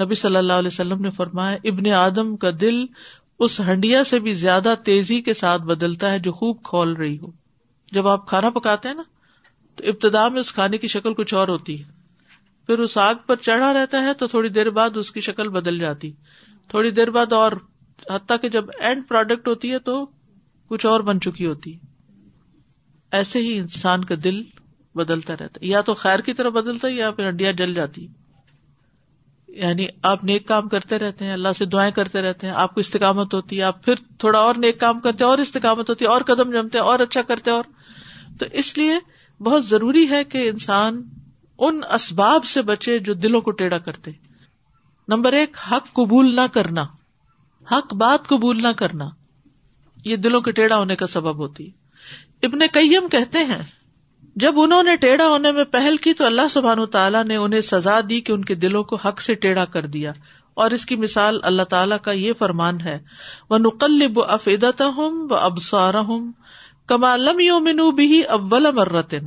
نبی 0.00 0.14
صلی 0.14 0.36
اللہ 0.36 0.52
علیہ 0.52 0.68
وسلم 0.68 1.00
نے 1.00 1.10
فرمایا، 1.10 1.58
ابن 1.64 1.92
آدم 1.92 2.36
کا 2.36 2.50
دل 2.60 2.74
اس 3.38 3.60
ہنڈیا 3.60 4.04
سے 4.04 4.18
بھی 4.18 4.34
زیادہ 4.34 4.74
تیزی 4.84 5.20
کے 5.20 5.34
ساتھ 5.34 5.62
بدلتا 5.62 6.12
ہے 6.12 6.18
جو 6.18 6.32
خوب 6.32 6.62
کھول 6.62 6.92
رہی 6.92 7.18
ہو۔ 7.18 7.26
جب 7.92 8.08
آپ 8.08 8.28
کھانا 8.28 8.50
پکاتے 8.50 8.88
ہیں 8.88 8.94
نا، 8.94 9.02
تو 9.76 9.84
ابتدا 9.86 10.28
میں 10.28 10.40
اس 10.40 10.52
کھانے 10.52 10.78
کی 10.78 10.86
شکل 10.86 11.14
کچھ 11.14 11.34
اور 11.34 11.48
ہوتی 11.48 11.78
ہے۔ 11.78 11.84
پھر 12.66 12.78
اس 12.78 12.98
آگ 12.98 13.14
پر 13.26 13.36
چڑھا 13.36 13.72
رہتا 13.72 14.02
ہے 14.02 14.14
تو 14.14 14.26
تھوڑی 14.26 14.48
دیر 14.48 14.70
بعد 14.70 14.96
اس 14.96 15.12
کی 15.12 15.20
شکل 15.20 15.48
بدل 15.48 15.78
جاتی۔ 15.78 16.12
تھوڑی 16.68 16.90
دیر 16.90 17.10
بعد 17.10 17.32
اور، 17.32 17.52
حتیٰ 18.10 18.36
کہ 18.42 18.48
جب 18.48 18.64
اینڈ 18.80 19.02
پروڈکٹ 19.08 19.48
ہوتی 19.48 19.72
ہے 19.72 19.78
تو 19.78 20.06
کچھ 20.68 20.86
اور 20.86 21.00
بن 21.00 21.20
چکی 21.20 21.46
ہوتی 21.46 21.78
ایسے 23.10 23.38
ہی 23.38 23.58
انسان 23.58 24.04
کا 24.04 24.14
دل 24.24 24.42
بدلتا 24.94 25.32
رہتا 25.32 25.60
ہے۔ 25.62 25.66
یا 25.66 25.80
تو 25.80 25.94
خیر 25.94 26.18
کی 26.18 26.32
طرح 26.32 26.48
بدلتا 26.48 26.88
ہے 26.88 26.92
یا 26.92 27.10
پھر 27.10 27.28
ہڈیاں 27.28 27.52
جل 27.52 27.74
جاتی 27.74 28.06
یعنی 29.54 29.86
آپ 30.02 30.24
نیک 30.24 30.46
کام 30.48 30.68
کرتے 30.68 30.98
رہتے 30.98 31.24
ہیں، 31.24 31.32
اللہ 31.32 31.52
سے 31.58 31.64
دعائیں 31.64 31.90
کرتے 31.92 32.22
رہتے 32.22 32.46
ہیں، 32.46 32.54
آپ 32.54 32.74
کو 32.74 32.80
استقامت 32.80 33.34
ہوتی 33.34 33.58
ہے، 33.58 33.62
آپ 33.62 33.82
پھر 33.84 33.94
تھوڑا 34.18 34.38
اور 34.38 34.54
نیک 34.54 34.80
کام 34.80 35.00
کرتے 35.00 35.24
اور 35.24 35.38
استقامت 35.38 35.90
ہوتی 35.90 36.04
ہے، 36.04 36.10
اور 36.10 36.22
قدم 36.22 36.50
جمتے 36.50 36.78
اور 36.80 37.00
اچھا 37.00 37.22
کرتے 37.22 37.50
اور 37.50 37.64
تو 38.38 38.46
اس 38.52 38.76
لیے 38.78 38.98
بہت 39.40 39.66
ضروری 39.66 40.08
ہے 40.10 40.22
کہ 40.24 40.48
انسان 40.48 41.02
ان 41.58 41.80
اسباب 41.90 42.44
سے 42.44 42.62
بچے 42.62 42.98
جو 42.98 43.14
دلوں 43.14 43.40
کو 43.40 43.50
ٹیڑھا 43.50 43.78
کرتے 43.78 44.10
نمبر 45.08 45.32
ایک، 45.32 45.56
حق 45.72 45.92
قبول 45.92 46.34
نہ 46.34 46.46
کرنا۔ 46.52 46.84
حق 47.66 47.94
بات 47.94 48.26
قبول 48.28 48.62
نہ 48.62 48.72
کرنا، 48.76 49.08
یہ 50.04 50.16
دلوں 50.16 50.40
کے 50.40 50.52
ٹیڑھا 50.52 50.76
ہونے 50.76 50.96
کا 50.96 51.06
سبب 51.06 51.38
ہوتی 51.38 51.66
ہے۔ 51.66 52.46
ابن 52.46 52.66
کئیم 52.72 53.08
کہتے 53.08 53.44
ہیں 53.44 53.62
جب 54.36 54.54
انہوں 54.56 54.82
نے 54.82 54.96
ٹیڑھا 54.96 55.26
ہونے 55.26 55.52
میں 55.52 55.64
پہل 55.64 55.96
کی 55.96 56.14
تو 56.14 56.26
اللہ 56.26 56.48
سبحان 56.50 56.86
تعالیٰ 56.86 57.24
نے 57.24 57.36
انہیں 57.36 57.60
سزا 57.60 58.00
دی 58.08 58.20
کہ 58.20 58.32
ان 58.32 58.44
کے 58.44 58.54
دلوں 58.54 58.82
کو 58.82 58.96
حق 58.96 59.20
سے 59.20 59.34
ٹیڑھا 59.34 59.64
کر 59.64 59.86
دیا۔ 59.86 60.12
اور 60.54 60.70
اس 60.70 60.86
کی 60.86 60.96
مثال 60.96 61.40
اللہ 61.42 61.62
تعالیٰ 61.62 61.96
کا 62.02 62.12
یہ 62.12 62.32
فرمان 62.38 62.80
ہے 62.80 62.98
وہ 63.50 63.58
نقلب 63.58 64.20
افیدت 64.28 64.82
ہوں 64.82 65.28
و 65.30 65.34
ابسار 65.34 65.94
ہوں 65.94 66.32
کمالم 66.86 67.40
یومنو 67.40 67.90
بھی 67.90 68.22
اول 68.22 68.72
مرتن 68.72 69.26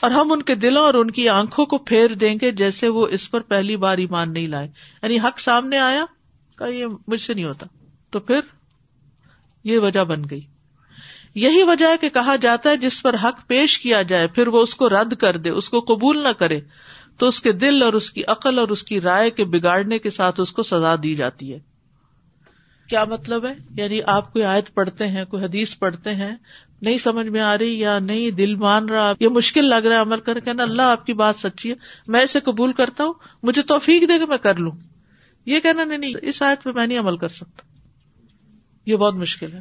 اور 0.00 0.10
ہم 0.10 0.32
ان 0.32 0.42
کے 0.42 0.54
دلوں 0.54 0.82
اور 0.82 0.94
ان 0.94 1.10
کی 1.10 1.28
آنکھوں 1.28 1.66
کو 1.66 1.78
پھیر 1.78 2.14
دیں 2.14 2.36
گے 2.40 2.50
جیسے 2.52 2.88
وہ 2.88 3.06
اس 3.06 3.30
پر 3.30 3.40
پہلی 3.40 3.76
بار 3.76 3.98
ایمان 3.98 4.32
نہیں 4.32 4.46
لائے۔ 4.46 4.68
یعنی 5.02 5.18
حق 5.18 5.40
سامنے 5.40 5.78
آیا 5.78 6.04
کہ 6.58 6.70
یہ 6.70 6.86
مجھ 7.08 7.20
سے 7.20 7.34
نہیں 7.34 7.44
ہوتا۔ 7.44 7.66
تو 8.10 8.20
پھر 8.20 8.40
یہ 9.64 9.78
وجہ 9.78 10.04
بن 10.04 10.22
گئی۔ 10.30 10.40
یہی 11.36 11.62
وجہ 11.62 11.86
ہے 11.86 11.96
کہ 11.96 12.08
کہا 12.08 12.36
جاتا 12.36 12.70
ہے 12.70 12.76
جس 12.76 13.02
پر 13.02 13.14
حق 13.24 13.46
پیش 13.46 13.78
کیا 13.78 14.02
جائے، 14.02 14.26
پھر 14.26 14.48
وہ 14.48 14.62
اس 14.62 14.74
کو 14.74 14.88
رد 14.88 15.14
کر 15.14 15.36
دے، 15.36 15.50
اس 15.50 15.68
کو 15.68 15.80
قبول 15.80 16.22
نہ 16.22 16.28
کرے، 16.28 16.60
تو 17.18 17.28
اس 17.28 17.40
کے 17.40 17.52
دل 17.52 17.82
اور 17.82 17.92
اس 17.92 18.10
کی 18.10 18.24
عقل 18.24 18.58
اور 18.58 18.68
اس 18.68 18.82
کی 18.82 19.00
رائے 19.00 19.30
کے 19.30 19.44
بگاڑنے 19.44 19.98
کے 19.98 20.10
ساتھ 20.10 20.40
اس 20.40 20.52
کو 20.52 20.62
سزا 20.62 20.94
دی 21.02 21.14
جاتی 21.14 21.54
ہے۔ 21.54 21.58
کیا 22.88 23.04
مطلب 23.04 23.46
ہے؟ 23.46 23.54
یعنی 23.76 24.02
آپ 24.02 24.32
کوئی 24.32 24.44
آیت 24.44 24.74
پڑھتے 24.74 25.06
ہیں، 25.06 25.24
کوئی 25.24 25.44
حدیث 25.44 25.78
پڑھتے 25.78 26.14
ہیں، 26.14 26.36
نہیں 26.82 26.98
سمجھ 26.98 27.26
میں 27.26 27.40
آ 27.40 27.58
رہی 27.58 27.78
یا 27.78 27.98
نہیں، 27.98 28.30
دل 28.30 28.54
مان 28.54 28.88
رہا 28.88 29.12
یہ 29.20 29.28
مشکل 29.28 29.64
لگ 29.64 29.74
رہا 29.74 29.96
ہے 29.96 30.00
عمل 30.00 30.20
کر 30.20 30.40
کہنا 30.40 30.62
اللہ 30.62 30.82
آپ 30.82 31.06
کی 31.06 31.12
بات 31.12 31.36
سچی 31.36 31.70
ہے، 31.70 31.74
میں 32.06 32.22
اسے 32.22 32.40
قبول 32.40 32.72
کرتا 32.72 33.04
ہوں، 33.04 33.14
مجھے 33.42 33.62
توفیق 33.62 34.02
دے 34.02 34.18
کے 34.18 34.26
میں 34.26 34.38
کر 34.38 34.56
لوں۔ 34.56 34.72
یہ 35.46 35.60
کہنا 35.60 35.84
نہیں 35.84 35.98
نہیں، 35.98 36.14
اس 36.22 36.42
آیت 36.42 36.62
پہ 36.62 36.70
میں 36.70 36.86
نہیں 36.86 36.98
عمل 36.98 37.16
کر 37.16 37.28
سکتا۔ 37.28 37.62
یہ 38.86 38.96
بہت 38.96 39.14
مشکل 39.14 39.52
ہے، 39.52 39.60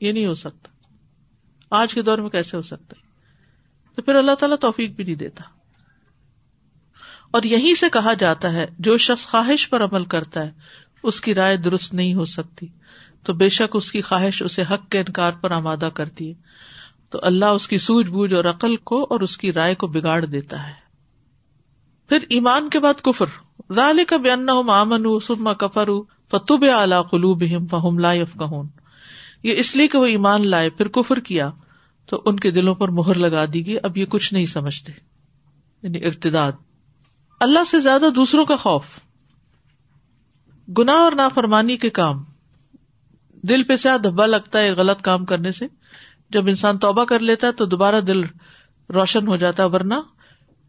یہ 0.00 0.12
نہیں 0.12 0.26
ہو 0.26 0.34
سکتا۔ 0.34 0.75
آج 1.70 1.94
کے 1.94 2.02
دور 2.02 2.18
میں 2.18 2.30
کیسے 2.30 2.56
ہو 2.56 2.62
سکتا 2.62 2.96
ہے؟ 2.96 3.06
تو 3.96 4.02
پھر 4.02 4.14
اللہ 4.14 4.34
تعالیٰ 4.34 4.56
توفیق 4.60 4.90
بھی 4.90 5.04
نہیں 5.04 5.14
دیتا۔ 5.14 5.42
اور 7.30 7.42
یہیں 7.42 7.74
سے 7.74 7.86
کہا 7.92 8.12
جاتا 8.12 8.52
ہے، 8.52 8.66
جو 8.78 8.96
شخص 8.96 9.26
خواہش 9.26 9.70
پر 9.70 9.84
عمل 9.84 10.04
کرتا 10.04 10.44
ہے، 10.44 10.50
اس 11.02 11.20
کی 11.20 11.34
رائے 11.34 11.56
درست 11.56 11.94
نہیں 11.94 12.14
ہو 12.14 12.24
سکتی۔ 12.24 12.66
تو 13.22 13.34
بے 13.34 13.48
شک 13.48 13.76
اس 13.76 13.92
کی 13.92 14.02
خواہش 14.02 14.42
اسے 14.42 14.62
حق 14.62 14.88
کے 14.90 14.98
انکار 14.98 15.32
پر 15.40 15.50
آمادہ 15.50 15.88
کرتی 15.94 16.28
ہے۔ 16.28 16.34
تو 17.10 17.18
اللہ 17.22 17.44
اس 17.44 17.68
کی 17.68 17.78
سوجھ 17.78 18.10
بوجھ 18.10 18.34
اور 18.34 18.44
عقل 18.44 18.76
کو 18.76 19.02
اور 19.02 19.20
اس 19.20 19.38
کی 19.38 19.52
رائے 19.52 19.74
کو 19.74 19.86
بگاڑ 19.86 20.24
دیتا 20.24 20.66
ہے۔ 20.66 20.72
پھر 22.08 22.18
ایمان 22.30 22.70
کے 22.70 22.80
بعد 22.80 22.94
کفر۔ 23.02 23.26
ظال 23.72 24.00
کا 24.08 24.16
بے 24.16 24.30
ان 24.30 25.20
سما 25.20 25.52
کفر 25.52 25.88
فتوب 26.30 26.64
اعلی 26.74 26.94
قلوب 27.10 27.44
فہم 27.70 27.98
لا 27.98 28.12
یفقہون۔ 28.12 28.68
یہ 29.42 29.54
اس 29.56 29.76
لیے 29.76 29.88
کہ 29.88 29.98
وہ 29.98 30.06
ایمان 30.06 30.48
لائے، 30.48 30.70
پھر 30.70 30.88
کفر 30.88 31.20
کیا، 31.20 31.50
تو 32.06 32.22
ان 32.24 32.40
کے 32.40 32.50
دلوں 32.50 32.74
پر 32.74 32.88
مہر 32.88 33.14
لگا 33.14 33.44
دی 33.52 33.66
گئی، 33.66 33.76
اب 33.82 33.96
یہ 33.96 34.06
کچھ 34.06 34.34
نہیں 34.34 34.46
سمجھتے 34.46 34.92
یعنی 35.82 36.04
ارتداد۔ 36.04 36.52
اللہ 37.40 37.64
سے 37.64 37.80
زیادہ 37.80 38.04
دوسروں 38.14 38.44
کا 38.44 38.56
خوف، 38.56 38.84
گناہ 40.78 40.96
اور 40.96 41.12
نافرمانی 41.12 41.76
کے 41.76 41.90
کام۔ 41.90 42.24
دل 43.42 43.62
پہ 43.62 43.76
سیاہ 43.76 43.98
دھبا 43.98 44.26
لگتا 44.26 44.58
ہے 44.58 44.70
غلط 44.70 45.02
کام 45.02 45.24
کرنے 45.24 45.52
سے۔ 45.52 45.66
جب 46.30 46.48
انسان 46.48 46.78
توبہ 46.78 47.04
کر 47.04 47.18
لیتا 47.18 47.46
ہے 47.46 47.52
تو 47.52 47.64
دوبارہ 47.64 48.00
دل 48.00 48.22
روشن 48.88 49.28
ہو 49.28 49.36
جاتا 49.36 49.62
ہے، 49.62 49.68
ورنہ 49.68 49.94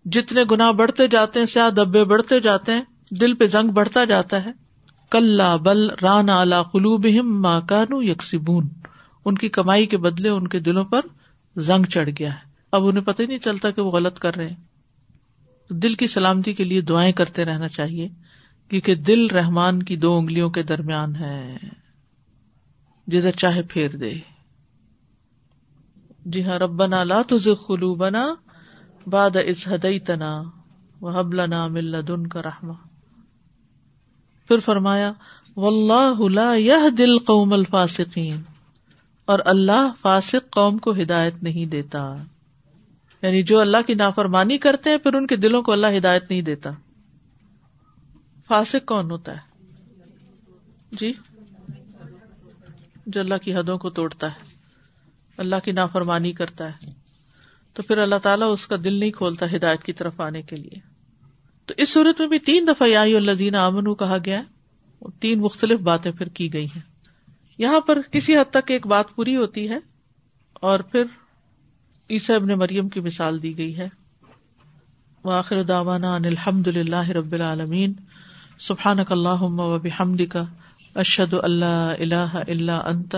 جتنے 0.05 0.43
گنا 0.51 0.71
بڑھتے 0.71 1.07
جاتے 1.07 1.39
ہیں، 1.39 1.45
سیاہ 1.45 1.69
دبے 1.69 2.03
بڑھتے 2.03 2.39
جاتے 2.39 2.73
ہیں، 2.73 2.81
دل 3.11 3.33
پہ 3.33 3.45
زنگ 3.45 3.69
بڑھتا 3.69 4.05
جاتا 4.05 4.45
ہے۔ 4.45 4.66
کل 5.09 5.41
بل 5.63 5.89
ران 5.89 6.29
اعلی 6.29 6.55
قلوب 6.71 7.07
ماں 7.23 7.61
کانو 7.61 8.03
یکسبون۔ 8.03 8.67
ان 9.25 9.37
کی 9.37 9.49
کمائی 9.49 9.85
کے 9.85 9.97
بدلے 9.97 10.29
ان 10.29 10.47
کے 10.47 10.59
دلوں 10.59 10.83
پر 10.83 11.01
زنگ 11.55 11.83
چڑھ 11.83 12.09
گیا 12.19 12.33
ہے۔ 12.33 12.39
اب 12.71 12.87
انہیں 12.87 13.03
پتہ 13.03 13.21
ہی 13.21 13.27
نہیں 13.27 13.39
چلتا 13.39 13.71
کہ 13.71 13.81
وہ 13.81 13.91
غلط 13.91 14.19
کر 14.19 14.35
رہے 14.35 14.49
ہیں۔ 14.49 14.55
دل 15.69 15.93
کی 15.93 16.07
سلامتی 16.07 16.53
کے 16.53 16.63
لیے 16.63 16.81
دعائیں 16.81 17.11
کرتے 17.11 17.45
رہنا 17.45 17.67
چاہیے، 17.67 18.09
کیونکہ 18.69 18.95
دل 18.95 19.27
رحمان 19.27 19.83
کی 19.83 19.95
دو 19.95 20.17
انگلیوں 20.17 20.49
کے 20.49 20.63
درمیان 20.63 21.15
ہے۔ 21.15 21.57
جدھر 23.07 23.31
چاہے 23.31 23.61
پھیر 23.69 23.95
دے۔ 23.95 24.13
جی 26.25 26.43
ہاں 26.43 26.59
ربنا 26.59 27.03
لا 27.03 27.21
تزغ 27.27 27.53
قلوبنا 27.53 28.33
بعد 29.07 29.35
اذ 29.35 29.73
هديتنا 29.73 30.43
وهب 31.01 31.33
لنا 31.33 31.67
من 31.67 31.83
لدنك 31.83 32.37
رحمہ۔ 32.37 32.86
پھر 34.47 34.59
فرمایا، 34.59 35.11
واللہ 35.57 36.29
لا 36.29 36.55
يهدي 36.55 37.03
القوم 37.03 37.53
الفاسقین 37.53 38.41
اور 39.25 39.39
اللہ 39.45 39.91
فاسق 40.01 40.49
قوم 40.49 40.77
کو 40.77 40.91
ہدایت 40.91 41.43
نہیں 41.43 41.65
دیتا۔ 41.65 42.15
یعنی 43.21 43.43
جو 43.43 43.59
اللہ 43.59 43.77
کی 43.87 43.93
نافرمانی 43.93 44.57
کرتے 44.57 44.89
ہیں، 44.89 44.97
پھر 44.97 45.13
ان 45.13 45.27
کے 45.27 45.35
دلوں 45.35 45.61
کو 45.61 45.71
اللہ 45.71 45.87
ہدایت 45.97 46.23
نہیں 46.29 46.41
دیتا۔ 46.41 46.69
فاسق 48.47 48.85
کون 48.85 49.11
ہوتا 49.11 49.31
ہے؟ 49.31 49.63
جی؟ 50.91 51.13
جو 53.05 53.19
اللہ 53.19 53.35
کی 53.35 53.55
حدوں 53.55 53.77
کو 53.77 53.89
توڑتا 53.89 54.27
ہے، 54.27 54.45
اللہ 55.37 55.55
کی 55.63 55.71
نافرمانی 55.71 56.31
کرتا 56.31 56.69
ہے۔ 56.69 56.91
تو 57.73 57.83
پھر 57.83 57.97
اللہ 57.97 58.15
تعالیٰ 58.23 58.51
اس 58.51 58.67
کا 58.67 58.75
دل 58.83 58.93
نہیں 58.93 59.11
کھولتا 59.11 59.45
ہدایت 59.55 59.83
کی 59.83 59.93
طرف 59.93 60.21
آنے 60.21 60.41
کے 60.41 60.55
لیے۔ 60.55 60.86
تو 61.67 61.73
اس 61.77 61.93
صورت 61.93 62.19
میں 62.19 62.27
بھی 62.27 62.39
تین 62.39 62.67
دفعہ 62.67 62.87
یا 62.87 63.01
الزین 63.01 63.55
امن 63.55 63.95
کہا 63.95 64.17
گیا 64.25 64.39
ہے۔ 64.39 64.57
تین 65.19 65.39
مختلف 65.39 65.79
باتیں 65.79 66.11
پھر 66.11 66.27
کی 66.27 66.53
گئی 66.53 66.65
ہیں۔ 66.65 66.81
یہاں 67.57 67.79
پر 67.79 68.01
کسی 68.11 68.35
حد 68.35 68.51
تک 68.51 68.71
ایک 68.71 68.87
بات 68.87 69.15
پوری 69.15 69.35
ہوتی 69.35 69.69
ہے 69.69 69.77
اور 70.53 70.79
پھر 70.79 71.03
عیسی 72.09 72.33
ابن 72.33 72.47
مریم 72.47 72.89
کی 72.89 72.99
مثال 72.99 73.43
دی 73.43 73.57
گئی 73.57 73.77
ہے۔ 73.77 73.89
وآخر 75.23 75.63
دعوانا 75.63 76.15
ان 76.15 76.25
الحمد 76.25 76.67
للہ 76.67 77.09
رب 77.09 77.31
العالمین۔ 77.31 77.93
سبحانک 78.59 79.11
اللہم 79.11 79.59
و 79.59 79.79
بحمدک۔ 79.79 80.37
اشد 80.95 81.33
اللہ 81.33 81.93
اللہ 81.99 82.37
اللہ 82.47 82.71
انت۔ 82.71 83.15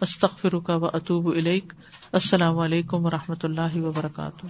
استخر 0.00 0.58
کا 0.58 0.76
و 0.76 0.86
اطوب 0.86 1.36
السلام 2.12 2.58
علیکم 2.58 3.04
و 3.04 3.10
رحمۃ 3.10 3.42
اللہ 3.42 3.76
وبرکاتہ۔ 3.76 4.46